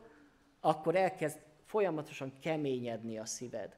akkor 0.61 0.97
elkezd 0.97 1.39
folyamatosan 1.65 2.33
keményedni 2.41 3.19
a 3.19 3.25
szíved. 3.25 3.77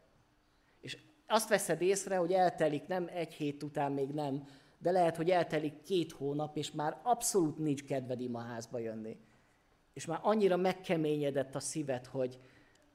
És 0.81 0.99
azt 1.27 1.49
veszed 1.49 1.83
észre, 1.83 2.17
hogy 2.17 2.33
eltelik 2.33 2.87
nem 2.87 3.09
egy 3.15 3.33
hét 3.33 3.63
után 3.63 3.93
még 3.93 4.09
nem, 4.09 4.45
de 4.79 4.91
lehet, 4.91 5.17
hogy 5.17 5.31
eltelik 5.31 5.83
két 5.83 6.13
hónap, 6.13 6.57
és 6.57 6.73
már 6.73 7.01
abszolút 7.03 7.59
nincs 7.59 7.85
kedved 7.85 8.21
imaházba 8.21 8.79
jönni. 8.79 9.17
És 9.99 10.07
már 10.07 10.19
annyira 10.23 10.57
megkeményedett 10.57 11.55
a 11.55 11.61
szíved, 11.61 12.07
hogy, 12.07 12.39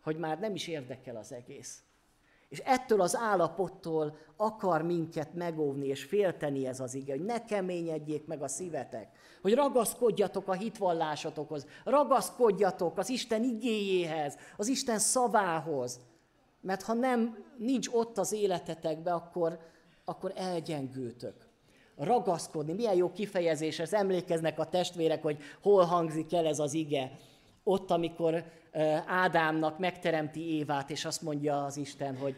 hogy 0.04 0.18
már 0.18 0.39
nem 0.39 0.56
is 0.56 0.68
érdekel 0.68 1.16
az 1.16 1.32
egész. 1.32 1.84
És 2.50 2.60
ettől 2.60 3.02
az 3.02 3.16
állapottól 3.16 4.18
akar 4.38 4.82
minket 4.82 5.34
megóvni 5.34 5.88
és 5.88 6.04
félteni 6.04 6.68
ez 6.68 6.80
az 6.80 6.94
ige, 6.94 7.13
hogy 7.13 7.26
ne 7.26 7.46
keményedjék 7.46 8.26
meg 8.26 8.42
a 8.42 8.48
szívetek, 8.48 9.18
hogy 9.42 9.54
ragaszkodjatok 9.54 10.48
a 10.48 10.54
hitvallásotokhoz, 10.54 11.68
ragaszkodjatok 11.84 12.98
az 12.98 13.10
Isten 13.10 13.44
igéjéhez, 13.44 14.38
az 14.58 14.68
Isten 14.68 15.00
szavához, 15.00 16.00
mert 16.62 16.82
ha 16.82 16.94
nem, 16.94 17.46
nincs 17.58 17.88
ott 17.88 18.18
az 18.18 18.32
életetekbe, 18.32 19.13
akkor, 19.13 19.60
akkor 20.06 20.32
elgyengültök. 20.36 21.53
Ragaszkodni, 21.97 22.73
milyen 22.73 22.95
jó 22.95 23.12
kifejezés, 23.12 23.79
ez 23.79 23.93
emlékeznek 23.93 24.60
a 24.60 24.69
testvérek, 24.69 25.21
hogy 25.21 25.38
hol 25.62 25.84
hangzik 25.84 26.34
el 26.34 26.45
ez 26.45 26.60
az 26.60 26.73
ige. 26.73 27.12
Ott, 27.63 27.91
amikor 27.91 28.43
Ádámnak 29.08 29.79
megteremti 29.79 30.56
Évát, 30.56 30.89
és 30.89 31.06
azt 31.06 31.21
mondja 31.21 31.63
az 31.63 31.77
Isten, 31.77 32.17
hogy 32.17 32.36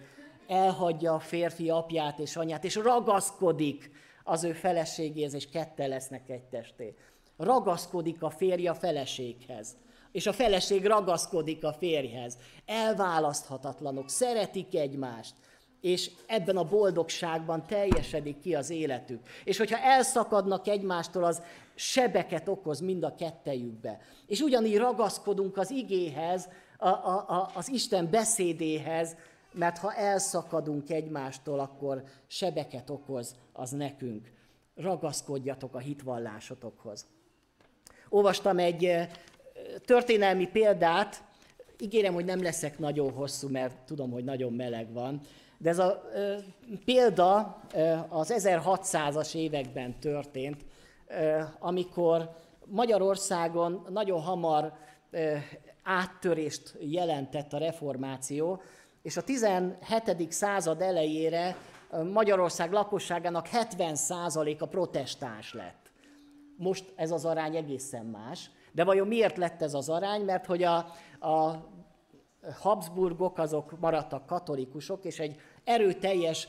elhagyja 0.47 1.13
a 1.13 1.19
férfi 1.19 1.69
apját 1.69 2.19
és 2.19 2.35
anyát, 2.35 2.63
és 2.63 2.75
ragaszkodik 2.75 3.91
az 4.23 4.43
ő 4.43 4.51
feleségéhez, 4.51 5.33
és 5.33 5.49
kette 5.49 5.87
lesznek 5.87 6.29
egy 6.29 6.43
testé. 6.43 6.95
Ragaszkodik 7.37 8.23
a 8.23 8.29
férje 8.29 8.69
a 8.69 8.75
feleséghez, 8.75 9.77
és 10.11 10.27
a 10.27 10.33
feleség 10.33 10.85
ragaszkodik 10.85 11.63
a 11.63 11.73
férjhez. 11.73 12.37
Elválaszthatatlanok, 12.65 14.09
szeretik 14.09 14.75
egymást, 14.75 15.33
és 15.85 16.11
ebben 16.25 16.57
a 16.57 16.63
boldogságban 16.63 17.65
teljesedik 17.65 18.39
ki 18.39 18.55
az 18.55 18.69
életük. 18.69 19.19
És 19.43 19.57
hogyha 19.57 19.77
elszakadnak 19.77 20.67
egymástól, 20.67 21.23
az 21.23 21.41
sebeket 21.75 22.47
okoz 22.47 22.79
mind 22.79 23.03
a 23.03 23.15
kettejükbe. 23.15 23.99
És 24.27 24.39
ugyanígy 24.39 24.77
ragaszkodunk 24.77 25.57
az 25.57 25.71
igéhez, 25.71 26.47
a, 26.77 26.87
a, 26.87 27.25
a, 27.27 27.51
az 27.53 27.69
Isten 27.69 28.09
beszédéhez, 28.09 29.15
mert 29.51 29.77
ha 29.77 29.93
elszakadunk 29.93 30.89
egymástól, 30.89 31.59
akkor 31.59 32.03
sebeket 32.27 32.89
okoz 32.89 33.35
az 33.53 33.71
nekünk. 33.71 34.31
Ragaszkodjatok 34.75 35.75
a 35.75 35.79
hitvallásotokhoz. 35.79 37.05
Olvastam 38.09 38.57
egy 38.57 39.07
történelmi 39.85 40.47
példát, 40.47 41.23
ígérem, 41.79 42.13
hogy 42.13 42.25
nem 42.25 42.41
leszek 42.41 42.79
nagyon 42.79 43.11
hosszú, 43.11 43.49
mert 43.49 43.77
tudom, 43.85 44.11
hogy 44.11 44.23
nagyon 44.23 44.53
meleg 44.53 44.93
van, 44.93 45.21
de 45.57 45.69
ez 45.69 45.79
a 45.79 46.01
e, 46.13 46.35
példa 46.85 47.61
e, 47.71 48.05
az 48.09 48.33
1600-as 48.35 49.35
években 49.35 49.99
történt, 49.99 50.65
e, 51.07 51.53
amikor 51.59 52.29
Magyarországon 52.65 53.85
nagyon 53.89 54.21
hamar 54.21 54.73
e, 55.11 55.43
áttörést 55.83 56.75
jelentett 56.79 57.53
a 57.53 57.57
reformáció, 57.57 58.61
és 59.01 59.17
a 59.17 59.21
17. 59.21 60.31
század 60.31 60.81
elejére 60.81 61.55
Magyarország 62.13 62.71
lakosságának 62.71 63.47
70%-a 63.51 64.65
protestáns 64.65 65.53
lett. 65.53 65.91
Most 66.57 66.93
ez 66.95 67.11
az 67.11 67.25
arány 67.25 67.55
egészen 67.55 68.05
más. 68.05 68.49
De 68.71 68.83
vajon 68.83 69.07
miért 69.07 69.37
lett 69.37 69.61
ez 69.61 69.73
az 69.73 69.89
arány? 69.89 70.21
Mert 70.21 70.45
hogy 70.45 70.63
a, 70.63 70.77
a 71.19 71.63
Habsburgok 72.59 73.37
azok 73.37 73.79
maradtak 73.79 74.25
katolikusok, 74.25 75.05
és 75.05 75.19
egy 75.19 75.39
erőteljes 75.63 76.47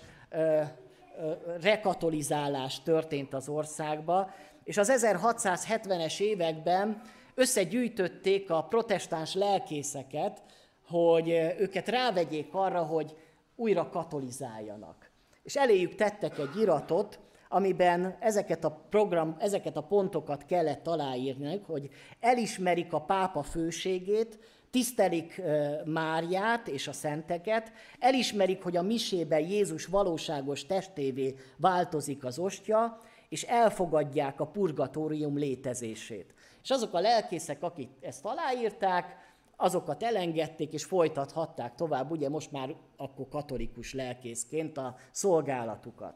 rekatolizálás 1.61 2.83
történt 2.83 3.35
az 3.35 3.49
országba, 3.49 4.31
és 4.65 4.77
az 4.77 4.93
1670-es 4.97 6.21
években 6.21 7.01
összegyűjtötték 7.35 8.51
a 8.51 8.63
protestáns 8.63 9.35
lelkészeket, 9.35 10.43
hogy 10.89 11.29
őket 11.59 11.89
rávegyék 11.89 12.49
arra, 12.55 12.83
hogy 12.83 13.17
újra 13.57 13.89
katolizáljanak. 13.89 15.11
És 15.43 15.57
eléjük 15.57 15.95
tettek 15.95 16.39
egy 16.39 16.61
iratot, 16.61 17.19
amiben 17.49 18.17
ezeket 18.21 18.65
a, 18.65 18.71
program, 18.91 19.37
ezeket 19.39 19.77
a 19.77 19.83
pontokat 19.83 20.45
kellett 20.45 20.87
aláírni, 20.87 21.63
hogy 21.67 21.89
elismerik 22.21 22.93
a 22.93 23.01
pápa 23.01 23.43
főségét, 23.43 24.39
tisztelik 24.77 25.43
Máriát 25.85 26.69
és 26.69 26.89
a 26.89 26.93
szenteket, 26.93 27.73
elismerik, 27.99 28.63
hogy 28.63 28.77
a 28.77 28.83
misében 28.83 29.41
Jézus 29.41 29.87
valóságos 29.87 30.67
testévé 30.67 31.37
változik 31.57 32.25
az 32.25 32.39
ostya, 32.39 32.99
és 33.29 33.43
elfogadják 33.43 34.41
a 34.41 34.47
purgatórium 34.47 35.39
létezését. 35.39 36.35
És 36.63 36.71
azok 36.71 36.95
a 36.95 37.01
lelkészek, 37.01 37.63
akik 37.63 37.89
ezt 38.01 38.25
aláírták, 38.25 39.17
azokat 39.57 40.03
elengedték 40.03 40.73
és 40.73 40.85
folytathatták 40.85 41.75
tovább, 41.75 42.11
ugye 42.11 42.29
most 42.29 42.53
már 42.53 42.75
akkor 42.97 43.29
katolikus 43.29 43.95
lelkészként 43.95 44.79
a 44.79 44.97
szolgálatukat. 45.11 46.15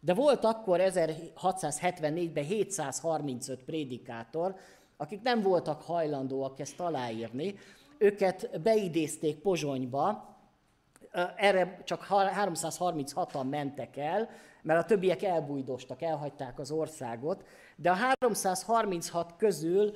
De 0.00 0.14
volt 0.14 0.44
akkor 0.44 0.80
1674-ben 0.82 2.44
735 2.44 3.64
prédikátor, 3.64 4.54
akik 5.00 5.22
nem 5.22 5.42
voltak 5.42 5.82
hajlandóak 5.82 6.60
ezt 6.60 6.80
aláírni, 6.80 7.54
őket 7.98 8.60
beidézték 8.62 9.38
Pozsonyba, 9.38 10.36
erre 11.36 11.80
csak 11.84 12.06
336-an 12.10 13.48
mentek 13.48 13.96
el, 13.96 14.28
mert 14.62 14.82
a 14.82 14.84
többiek 14.84 15.22
elbújdostak, 15.22 16.02
elhagyták 16.02 16.58
az 16.58 16.70
országot, 16.70 17.44
de 17.76 17.90
a 17.90 17.94
336 17.94 19.36
közül 19.36 19.92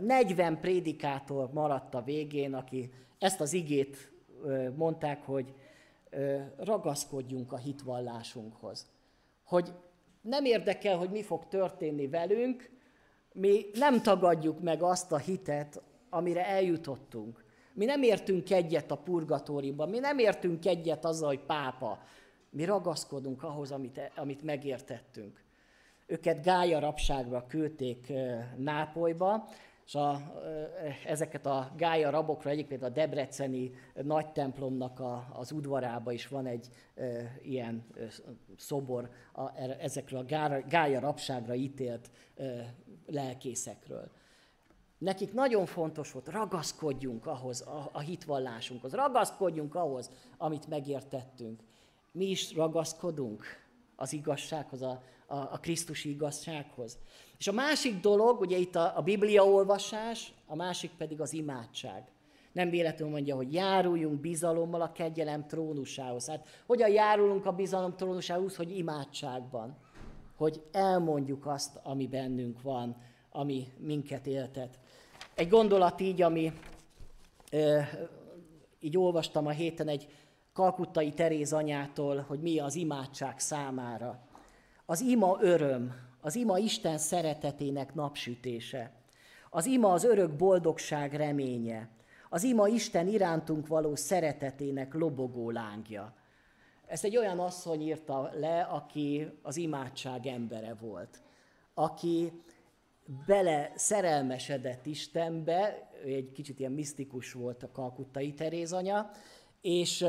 40 0.00 0.60
prédikátor 0.60 1.52
maradt 1.52 1.94
a 1.94 2.02
végén, 2.02 2.54
aki 2.54 2.92
ezt 3.18 3.40
az 3.40 3.52
igét 3.52 4.12
mondták, 4.74 5.22
hogy 5.22 5.54
ragaszkodjunk 6.56 7.52
a 7.52 7.56
hitvallásunkhoz. 7.56 8.86
Hogy 9.44 9.72
nem 10.20 10.44
érdekel, 10.44 10.96
hogy 10.96 11.10
mi 11.10 11.22
fog 11.22 11.48
történni 11.48 12.08
velünk, 12.08 12.70
mi 13.32 13.66
nem 13.74 14.02
tagadjuk 14.02 14.60
meg 14.60 14.82
azt 14.82 15.12
a 15.12 15.18
hitet, 15.18 15.82
amire 16.10 16.46
eljutottunk. 16.46 17.44
Mi 17.74 17.84
nem 17.84 18.02
értünk 18.02 18.50
egyet 18.50 18.90
a 18.90 18.96
purgatóriumban, 18.96 19.88
mi 19.88 19.98
nem 19.98 20.18
értünk 20.18 20.66
egyet 20.66 21.04
azzal, 21.04 21.28
hogy 21.28 21.44
pápa. 21.46 21.98
Mi 22.50 22.64
ragaszkodunk 22.64 23.42
ahhoz, 23.42 23.70
amit, 23.70 24.00
amit 24.16 24.42
megértettünk. 24.42 25.44
Őket 26.06 26.42
Gája 26.42 26.78
rabságra 26.78 27.46
küldték 27.46 28.12
Nápolyba, 28.56 29.48
és 29.86 29.94
a, 29.94 30.20
ezeket 31.06 31.46
a 31.46 31.70
gája 31.76 32.10
rabokra 32.10 32.50
egyébként 32.50 32.82
a 32.82 32.88
debreceni 32.88 33.70
nagy 34.02 34.32
templomnak 34.32 35.00
a, 35.00 35.28
az 35.32 35.52
udvarába 35.52 36.12
is 36.12 36.28
van 36.28 36.46
egy 36.46 36.68
e, 36.94 37.04
ilyen 37.42 37.86
szobor 38.56 39.10
a, 39.32 39.58
ezekről 39.58 40.20
a 40.20 40.24
gája, 40.24 40.64
gája 40.68 41.00
rabságra 41.00 41.54
ítélt 41.54 42.10
e, 42.36 42.74
lelkészekről. 43.06 44.10
Nekik 44.98 45.32
nagyon 45.32 45.66
fontos 45.66 46.12
volt, 46.12 46.28
ragaszkodjunk 46.28 47.26
ahhoz, 47.26 47.60
a, 47.60 47.88
a 47.92 47.98
hitvallásunkhoz, 47.98 48.92
ragaszkodjunk 48.92 49.74
ahhoz, 49.74 50.10
amit 50.38 50.68
megértettünk. 50.68 51.62
Mi 52.12 52.24
is 52.24 52.54
ragaszkodunk 52.54 53.44
az 53.96 54.12
igazsághoz, 54.12 54.82
a, 54.82 55.02
a, 55.26 55.36
a 55.36 55.58
Krisztusi 55.60 56.10
igazsághoz. 56.10 56.98
És 57.38 57.48
a 57.48 57.52
másik 57.52 58.00
dolog, 58.00 58.40
ugye 58.40 58.56
itt 58.56 58.74
a, 58.74 58.96
a 58.96 59.02
Biblia 59.02 59.46
olvasás, 59.46 60.32
a 60.46 60.54
másik 60.54 60.90
pedig 60.90 61.20
az 61.20 61.32
imádság. 61.32 62.04
Nem 62.52 62.70
véletlenül 62.70 63.14
mondja, 63.14 63.36
hogy 63.36 63.52
járuljunk 63.52 64.20
bizalommal 64.20 64.80
a 64.80 64.92
kegyelem 64.92 65.46
trónusához. 65.46 66.28
Hát 66.28 66.48
hogyan 66.66 66.90
járulunk 66.90 67.46
a 67.46 67.52
bizalom 67.52 67.96
trónusához, 67.96 68.56
hogy 68.56 68.76
imádságban. 68.76 69.76
Hogy 70.42 70.62
elmondjuk 70.72 71.46
azt, 71.46 71.80
ami 71.82 72.06
bennünk 72.06 72.62
van, 72.62 72.96
ami 73.30 73.66
minket 73.78 74.26
éltet. 74.26 74.78
Egy 75.34 75.48
gondolat 75.48 76.00
így, 76.00 76.22
ami 76.22 76.52
így 78.80 78.98
olvastam 78.98 79.46
a 79.46 79.50
héten 79.50 79.88
egy 79.88 80.08
kalkuttai 80.52 81.12
Teréz 81.12 81.52
anyától, 81.52 82.24
hogy 82.28 82.40
mi 82.40 82.58
az 82.58 82.74
imádság 82.74 83.38
számára. 83.38 84.26
Az 84.86 85.00
ima 85.00 85.38
öröm, 85.40 85.94
az 86.20 86.34
ima 86.34 86.58
Isten 86.58 86.98
szeretetének 86.98 87.94
napsütése. 87.94 88.92
Az 89.50 89.66
ima 89.66 89.92
az 89.92 90.04
örök 90.04 90.36
boldogság 90.36 91.14
reménye. 91.14 91.88
Az 92.30 92.42
ima 92.42 92.68
Isten 92.68 93.08
irántunk 93.08 93.66
való 93.66 93.94
szeretetének 93.94 94.94
lobogó 94.94 95.50
lángja. 95.50 96.14
Ezt 96.92 97.04
egy 97.04 97.16
olyan 97.16 97.38
asszony 97.38 97.80
írta 97.80 98.30
le, 98.34 98.62
aki 98.62 99.30
az 99.42 99.56
imádság 99.56 100.26
embere 100.26 100.74
volt. 100.74 101.22
Aki 101.74 102.32
bele 103.26 103.72
szerelmesedett 103.74 104.86
Istenbe, 104.86 105.90
egy 106.04 106.32
kicsit 106.32 106.58
ilyen 106.58 106.72
misztikus 106.72 107.32
volt 107.32 107.62
a 107.62 107.70
kalkuttai 107.70 108.34
Terézanya, 108.34 109.10
és, 109.60 110.04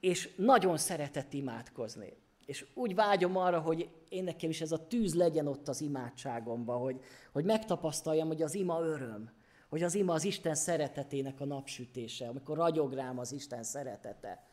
és 0.00 0.34
nagyon 0.36 0.76
szeretett 0.76 1.32
imádkozni. 1.32 2.16
És 2.46 2.66
úgy 2.74 2.94
vágyom 2.94 3.36
arra, 3.36 3.60
hogy 3.60 3.88
én 4.08 4.24
nekem 4.24 4.50
is 4.50 4.60
ez 4.60 4.72
a 4.72 4.86
tűz 4.86 5.14
legyen 5.14 5.46
ott 5.46 5.68
az 5.68 5.80
imádságomban, 5.80 6.78
hogy, 6.78 7.00
hogy 7.32 7.44
megtapasztaljam, 7.44 8.26
hogy 8.26 8.42
az 8.42 8.54
ima 8.54 8.80
öröm, 8.80 9.30
hogy 9.68 9.82
az 9.82 9.94
ima 9.94 10.12
az 10.12 10.24
Isten 10.24 10.54
szeretetének 10.54 11.40
a 11.40 11.44
napsütése, 11.44 12.28
amikor 12.28 12.56
ragyog 12.56 12.92
rám 12.92 13.18
az 13.18 13.32
Isten 13.32 13.62
szeretete. 13.62 14.47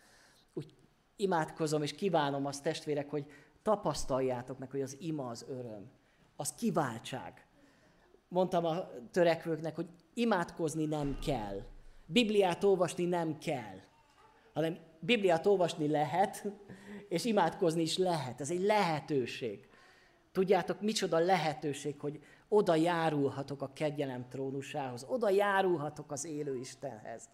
Imádkozom 1.15 1.81
és 1.81 1.95
kívánom 1.95 2.45
azt 2.45 2.63
testvérek, 2.63 3.09
hogy 3.09 3.25
tapasztaljátok 3.61 4.57
meg, 4.57 4.71
hogy 4.71 4.81
az 4.81 4.97
ima 4.99 5.27
az 5.27 5.45
öröm, 5.49 5.91
az 6.35 6.53
kiváltság. 6.53 7.45
Mondtam 8.27 8.65
a 8.65 8.89
törekvőknek, 9.11 9.75
hogy 9.75 9.89
imádkozni 10.13 10.85
nem 10.85 11.17
kell, 11.25 11.61
Bibliát 12.05 12.63
olvasni 12.63 13.05
nem 13.05 13.37
kell, 13.37 13.79
hanem 14.53 14.77
Bibliát 14.99 15.45
olvasni 15.45 15.87
lehet, 15.87 16.45
és 17.09 17.25
imádkozni 17.25 17.81
is 17.81 17.97
lehet. 17.97 18.41
Ez 18.41 18.51
egy 18.51 18.61
lehetőség. 18.61 19.67
Tudjátok, 20.31 20.81
micsoda 20.81 21.17
lehetőség, 21.17 21.99
hogy 21.99 22.19
oda 22.47 22.75
járulhatok 22.75 23.61
a 23.61 23.73
kegyelem 23.73 24.27
trónusához, 24.29 25.05
oda 25.07 25.29
járulhatok 25.29 26.11
az 26.11 26.25
élő 26.25 26.55
Istenhez, 26.55 27.29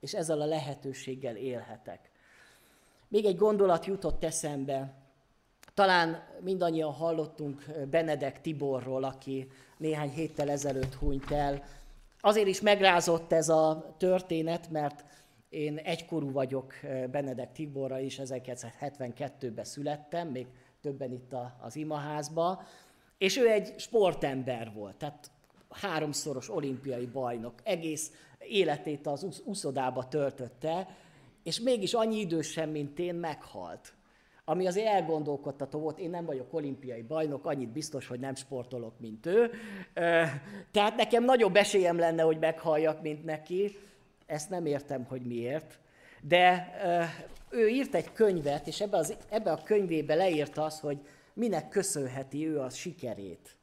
és 0.00 0.14
ezzel 0.14 0.40
a 0.40 0.46
lehetőséggel 0.46 1.36
élhetek. 1.36 2.11
Még 3.12 3.24
egy 3.24 3.36
gondolat 3.36 3.86
jutott 3.86 4.24
eszembe. 4.24 4.94
Talán 5.74 6.22
mindannyian 6.40 6.92
hallottunk 6.92 7.64
Benedek 7.90 8.40
Tiborról, 8.40 9.04
aki 9.04 9.48
néhány 9.76 10.10
héttel 10.10 10.50
ezelőtt 10.50 10.94
hunyt 10.94 11.30
el. 11.30 11.64
Azért 12.20 12.46
is 12.46 12.60
megrázott 12.60 13.32
ez 13.32 13.48
a 13.48 13.94
történet, 13.98 14.70
mert 14.70 15.04
én 15.48 15.76
egykorú 15.76 16.30
vagyok 16.30 16.74
Benedek 17.10 17.52
Tiborra 17.52 17.98
is, 17.98 18.20
1972-ben 18.22 19.64
születtem, 19.64 20.28
még 20.28 20.46
többen 20.80 21.12
itt 21.12 21.34
az 21.60 21.76
imaházba, 21.76 22.62
és 23.18 23.36
ő 23.36 23.48
egy 23.48 23.74
sportember 23.78 24.72
volt, 24.74 24.96
tehát 24.96 25.30
háromszoros 25.68 26.50
olimpiai 26.50 27.06
bajnok, 27.06 27.54
egész 27.62 28.12
életét 28.38 29.06
az 29.06 29.42
úszodába 29.44 30.08
töltötte, 30.08 30.88
és 31.42 31.60
mégis 31.60 31.94
annyi 31.94 32.18
idősen, 32.18 32.68
mint 32.68 32.98
én, 32.98 33.14
meghalt. 33.14 33.92
Ami 34.44 34.66
azért 34.66 34.86
elgondolkodtató 34.86 35.78
volt, 35.78 35.98
én 35.98 36.10
nem 36.10 36.24
vagyok 36.24 36.54
olimpiai 36.54 37.02
bajnok, 37.02 37.46
annyit 37.46 37.68
biztos, 37.68 38.06
hogy 38.06 38.20
nem 38.20 38.34
sportolok, 38.34 39.00
mint 39.00 39.26
ő. 39.26 39.50
Eh, 39.92 40.40
tehát 40.70 40.96
nekem 40.96 41.24
nagyobb 41.24 41.56
esélyem 41.56 41.98
lenne, 41.98 42.22
hogy 42.22 42.38
meghalljak, 42.38 43.02
mint 43.02 43.24
neki 43.24 43.76
ezt 44.26 44.50
nem 44.50 44.66
értem, 44.66 45.04
hogy 45.04 45.22
miért, 45.22 45.78
de 46.22 46.72
ő 47.50 47.68
írt 47.68 47.94
egy 47.94 48.12
könyvet, 48.12 48.66
és 48.66 48.80
ebbe, 48.80 48.96
az, 48.96 49.16
ebbe 49.28 49.52
a 49.52 49.62
könyvébe 49.62 50.14
leírta 50.14 50.64
azt, 50.64 50.80
hogy 50.80 50.98
minek 51.34 51.68
köszönheti 51.68 52.46
ő 52.46 52.60
a 52.60 52.70
sikerét. 52.70 53.56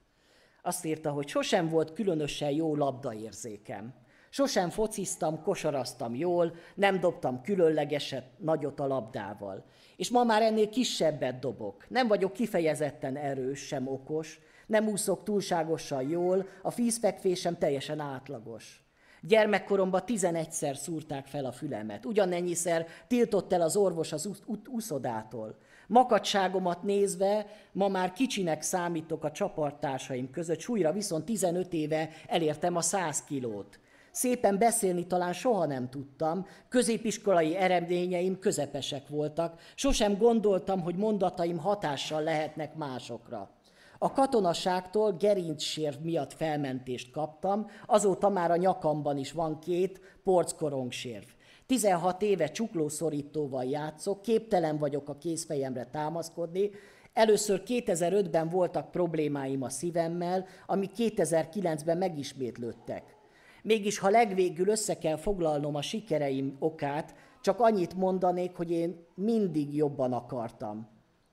Azt 0.62 0.86
írta, 0.86 1.12
hogy 1.12 1.28
sosem 1.28 1.70
volt 1.70 1.94
különösen 1.94 2.52
jó 2.52 2.76
labdaérzékem. 2.76 3.94
Sosem 4.30 4.70
fociztam, 4.70 5.42
kosaraztam 5.42 6.16
jól, 6.16 6.54
nem 6.76 7.00
dobtam 7.00 7.42
különlegeset 7.42 8.26
nagyot 8.38 8.80
a 8.80 8.88
labdával. 8.88 9.66
És 9.96 10.10
ma 10.10 10.24
már 10.24 10.42
ennél 10.42 10.70
kisebbet 10.70 11.40
dobok. 11.40 11.86
Nem 11.90 12.08
vagyok 12.08 12.34
kifejezetten 12.34 13.16
erős, 13.16 13.60
sem 13.60 13.88
okos, 13.88 14.40
nem 14.68 14.88
úszok 14.88 15.24
túlságosan 15.24 16.10
jól, 16.10 16.48
a 16.62 16.72
fízfekvésem 16.72 17.58
teljesen 17.58 18.00
átlagos. 18.00 18.84
Gyermekkoromban 19.22 20.06
tizenegyszer 20.06 20.78
szúrták 20.78 21.26
fel 21.26 21.46
a 21.46 21.52
fülemet. 21.52 22.06
Ugyanennyiszer 22.06 22.88
tiltott 23.08 23.54
el 23.54 23.62
az 23.62 23.76
orvos 23.76 24.12
az 24.12 24.30
úszodától. 24.68 25.58
Makadságomat 25.88 26.84
nézve 26.84 27.46
ma 27.72 27.88
már 27.88 28.12
kicsinek 28.12 28.62
számítok 28.62 29.24
a 29.24 29.32
csapartársaim 29.32 30.32
között, 30.32 30.60
súlyra 30.60 30.92
viszont 30.92 31.26
15 31.26 31.74
éve 31.74 32.10
elértem 32.28 32.76
a 32.76 32.82
100 32.82 33.24
kilót. 33.24 33.80
Szépen 34.12 34.58
beszélni 34.58 35.08
talán 35.08 35.34
soha 35.34 35.66
nem 35.66 35.90
tudtam, 35.90 36.46
középiskolai 36.70 37.56
eredményeim 37.56 38.40
közepesek 38.40 39.08
voltak, 39.08 39.60
sosem 39.76 40.18
gondoltam, 40.18 40.82
hogy 40.82 40.96
mondataim 40.96 41.58
hatással 41.58 42.24
lehetnek 42.24 42.76
másokra. 42.76 43.50
A 43.98 44.12
katonaságtól 44.12 45.12
gerincsérv 45.12 45.96
miatt 46.02 46.34
felmentést 46.34 47.12
kaptam, 47.12 47.68
azóta 47.86 48.30
már 48.30 48.52
a 48.52 48.56
nyakamban 48.56 49.18
is 49.18 49.32
van 49.32 49.60
két 49.60 50.00
porckorongsérv. 50.24 51.26
16 51.66 52.22
éve 52.22 52.48
csuklószorítóval 52.48 53.64
játszok, 53.64 54.22
képtelen 54.22 54.78
vagyok 54.78 55.10
a 55.10 55.18
kézfejemre 55.18 55.86
támaszkodni, 55.86 56.72
Először 57.14 57.62
2005-ben 57.66 58.50
voltak 58.50 58.92
problémáim 58.92 59.64
a 59.64 59.70
szívemmel, 59.70 60.46
amik 60.66 60.92
2009-ben 60.98 61.98
megismétlődtek. 61.98 63.19
Mégis, 63.64 64.00
ha 64.00 64.10
legvégül 64.10 64.68
össze 64.68 64.98
kell 64.98 65.18
foglalnom 65.18 65.76
a 65.76 65.82
sikereim 65.82 66.56
okát, 66.60 67.16
csak 67.42 67.60
annyit 67.60 67.94
mondanék, 67.94 68.56
hogy 68.56 68.72
én 68.72 69.06
mindig 69.16 69.76
jobban 69.76 70.14
akartam. 70.14 70.88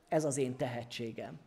Ez 0.08 0.24
az 0.24 0.36
én 0.36 0.56
tehetségem. 0.56 1.40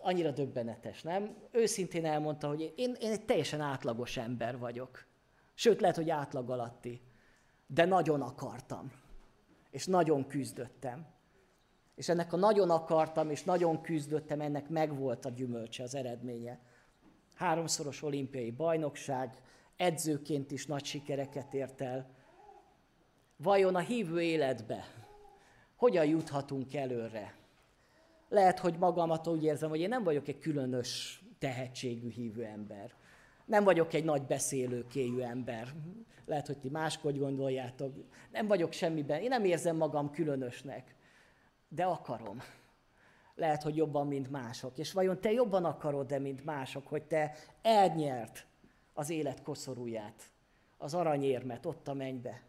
Annyira 0.00 0.30
döbbenetes, 0.30 1.02
nem? 1.02 1.36
Őszintén 1.50 2.04
elmondta, 2.04 2.48
hogy 2.48 2.72
én, 2.76 2.96
én 3.00 3.10
egy 3.10 3.24
teljesen 3.24 3.60
átlagos 3.60 4.16
ember 4.16 4.58
vagyok. 4.58 5.06
Sőt, 5.54 5.80
lehet, 5.80 5.96
hogy 5.96 6.10
átlag 6.10 6.50
alatti. 6.50 7.00
De 7.66 7.84
nagyon 7.84 8.20
akartam. 8.20 8.92
És 9.70 9.86
nagyon 9.86 10.26
küzdöttem. 10.26 11.06
És 11.94 12.08
ennek 12.08 12.32
a 12.32 12.36
nagyon 12.36 12.70
akartam, 12.70 13.30
és 13.30 13.44
nagyon 13.44 13.80
küzdöttem, 13.80 14.40
ennek 14.40 14.68
megvolt 14.68 15.24
a 15.24 15.30
gyümölcse, 15.30 15.82
az 15.82 15.94
eredménye. 15.94 16.60
Háromszoros 17.34 18.02
olimpiai 18.02 18.50
bajnokság, 18.50 19.34
edzőként 19.76 20.50
is 20.50 20.66
nagy 20.66 20.84
sikereket 20.84 21.54
ért 21.54 21.80
el. 21.80 22.10
Vajon 23.36 23.74
a 23.74 23.78
hívő 23.78 24.20
életbe 24.20 24.84
hogyan 25.76 26.06
juthatunk 26.06 26.74
előre? 26.74 27.34
Lehet, 28.28 28.58
hogy 28.58 28.78
magamat 28.78 29.26
úgy 29.26 29.44
érzem, 29.44 29.68
hogy 29.68 29.80
én 29.80 29.88
nem 29.88 30.02
vagyok 30.02 30.28
egy 30.28 30.38
különös 30.38 31.22
tehetségű 31.38 32.10
hívő 32.10 32.44
ember. 32.44 32.94
Nem 33.44 33.64
vagyok 33.64 33.92
egy 33.92 34.04
nagy 34.04 34.22
beszélőkéjű 34.22 35.20
ember. 35.20 35.68
Lehet, 36.26 36.46
hogy 36.46 36.58
ti 36.58 36.68
máshogy 36.68 37.18
gondoljátok. 37.18 37.94
Nem 38.30 38.46
vagyok 38.46 38.72
semmiben. 38.72 39.20
Én 39.20 39.28
nem 39.28 39.44
érzem 39.44 39.76
magam 39.76 40.10
különösnek 40.10 40.94
de 41.74 41.84
akarom. 41.84 42.42
Lehet, 43.34 43.62
hogy 43.62 43.76
jobban, 43.76 44.06
mint 44.06 44.30
mások. 44.30 44.78
És 44.78 44.92
vajon 44.92 45.20
te 45.20 45.32
jobban 45.32 45.64
akarod-e, 45.64 46.18
mint 46.18 46.44
mások, 46.44 46.86
hogy 46.86 47.02
te 47.02 47.34
elnyert 47.62 48.46
az 48.94 49.10
élet 49.10 49.42
koszorúját, 49.42 50.22
az 50.78 50.94
aranyérmet 50.94 51.66
ott 51.66 51.88
a 51.88 51.94
mennybe? 51.94 52.42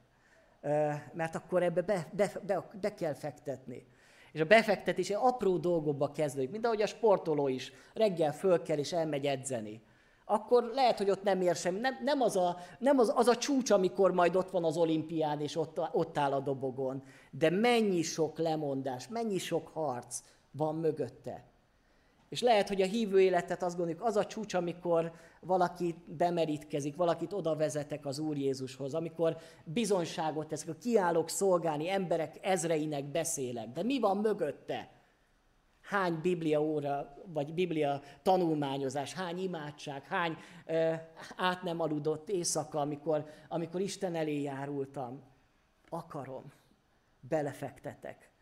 Mert 1.13 1.35
akkor 1.35 1.63
ebbe 1.63 1.81
be, 1.81 2.07
be, 2.11 2.31
be, 2.45 2.67
be 2.81 2.93
kell 2.93 3.13
fektetni. 3.13 3.85
És 4.31 4.41
a 4.41 4.45
befektetés 4.45 5.09
egy 5.09 5.17
apró 5.19 5.57
dolgokba 5.57 6.11
kezdődik, 6.11 6.51
mint 6.51 6.65
ahogy 6.65 6.81
a 6.81 6.87
sportoló 6.87 7.47
is 7.47 7.71
reggel 7.93 8.33
fölkel 8.33 8.77
és 8.77 8.93
elmegy 8.93 9.25
edzeni 9.25 9.81
akkor 10.25 10.63
lehet, 10.73 10.97
hogy 10.97 11.09
ott 11.09 11.23
nem 11.23 11.41
ér 11.41 11.55
sem. 11.55 11.75
Nem, 11.75 11.97
nem, 12.03 12.21
az, 12.21 12.35
a, 12.35 12.57
nem 12.79 12.99
az, 12.99 13.11
az 13.15 13.27
a 13.27 13.35
csúcs, 13.35 13.69
amikor 13.69 14.11
majd 14.11 14.35
ott 14.35 14.49
van 14.49 14.63
az 14.63 14.77
olimpián, 14.77 15.41
és 15.41 15.55
ott, 15.55 15.79
ott 15.91 16.17
áll 16.17 16.31
a 16.31 16.39
dobogon. 16.39 17.03
De 17.31 17.49
mennyi 17.49 18.01
sok 18.01 18.37
lemondás, 18.37 19.07
mennyi 19.07 19.37
sok 19.37 19.67
harc 19.67 20.19
van 20.53 20.75
mögötte. 20.75 21.43
És 22.29 22.41
lehet, 22.41 22.67
hogy 22.67 22.81
a 22.81 22.85
hívő 22.85 23.21
életet 23.21 23.63
azt 23.63 23.77
gondoljuk, 23.77 24.03
az 24.03 24.15
a 24.15 24.25
csúcs, 24.25 24.53
amikor 24.53 25.11
valaki 25.39 25.95
bemerítkezik, 26.05 26.95
valakit 26.95 27.33
oda 27.33 27.55
vezetek 27.55 28.05
az 28.05 28.19
Úr 28.19 28.37
Jézushoz, 28.37 28.93
amikor 28.93 29.37
bizonyságot 29.63 30.47
teszek, 30.47 30.69
a 30.69 30.75
kiállok 30.75 31.29
szolgálni, 31.29 31.89
emberek 31.89 32.37
ezreinek 32.41 33.05
beszélek. 33.05 33.69
De 33.69 33.83
mi 33.83 33.99
van 33.99 34.17
mögötte? 34.17 34.89
hány 35.83 36.19
biblia 36.21 36.61
óra, 36.61 37.17
vagy 37.25 37.53
biblia 37.53 38.01
tanulmányozás, 38.21 39.13
hány 39.13 39.39
imádság, 39.39 40.03
hány 40.03 40.37
ö, 40.65 40.93
át 41.35 41.63
nem 41.63 41.79
aludott 41.79 42.29
éjszaka, 42.29 42.79
amikor, 42.79 43.29
amikor 43.47 43.81
Isten 43.81 44.15
elé 44.15 44.41
járultam. 44.41 45.23
Akarom, 45.89 46.51
belefektetek. 47.19 48.32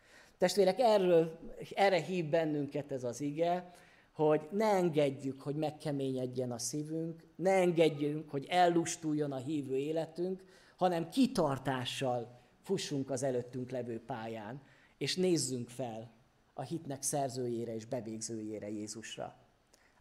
Testvérek, 0.42 0.80
erről, 0.80 1.40
erre 1.76 2.02
hív 2.02 2.30
bennünket 2.30 2.92
ez 2.92 3.04
az 3.04 3.22
ige, 3.22 3.74
hogy 4.12 4.48
ne 4.52 4.66
engedjük, 4.66 5.42
hogy 5.42 5.56
megkeményedjen 5.56 6.52
a 6.52 6.58
szívünk, 6.58 7.24
ne 7.36 7.52
engedjünk, 7.52 8.30
hogy 8.30 8.46
ellustuljon 8.50 9.32
a 9.32 9.38
hívő 9.38 9.78
életünk, 9.78 10.44
hanem 10.76 11.10
kitartással 11.10 12.40
fussunk 12.62 13.10
az 13.10 13.24
előttünk 13.24 13.72
levő 13.72 14.00
pályán, 14.06 14.62
és 14.98 15.16
nézzünk 15.16 15.70
fel 15.70 16.12
a 16.54 16.62
hitnek 16.62 17.02
szerzőjére 17.02 17.76
és 17.76 17.86
bevégzőjére 17.86 18.70
Jézusra. 18.70 19.36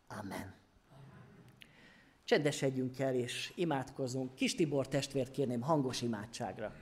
Amen. 0.07 0.55
Csendesedjünk 2.25 2.99
el 2.99 3.15
és 3.15 3.53
imádkozunk. 3.57 4.35
Kis 4.35 4.55
Tibor 4.55 4.89
testvért 4.89 5.31
kérném 5.31 5.61
hangos 5.61 6.03
imádságra. 6.03 6.75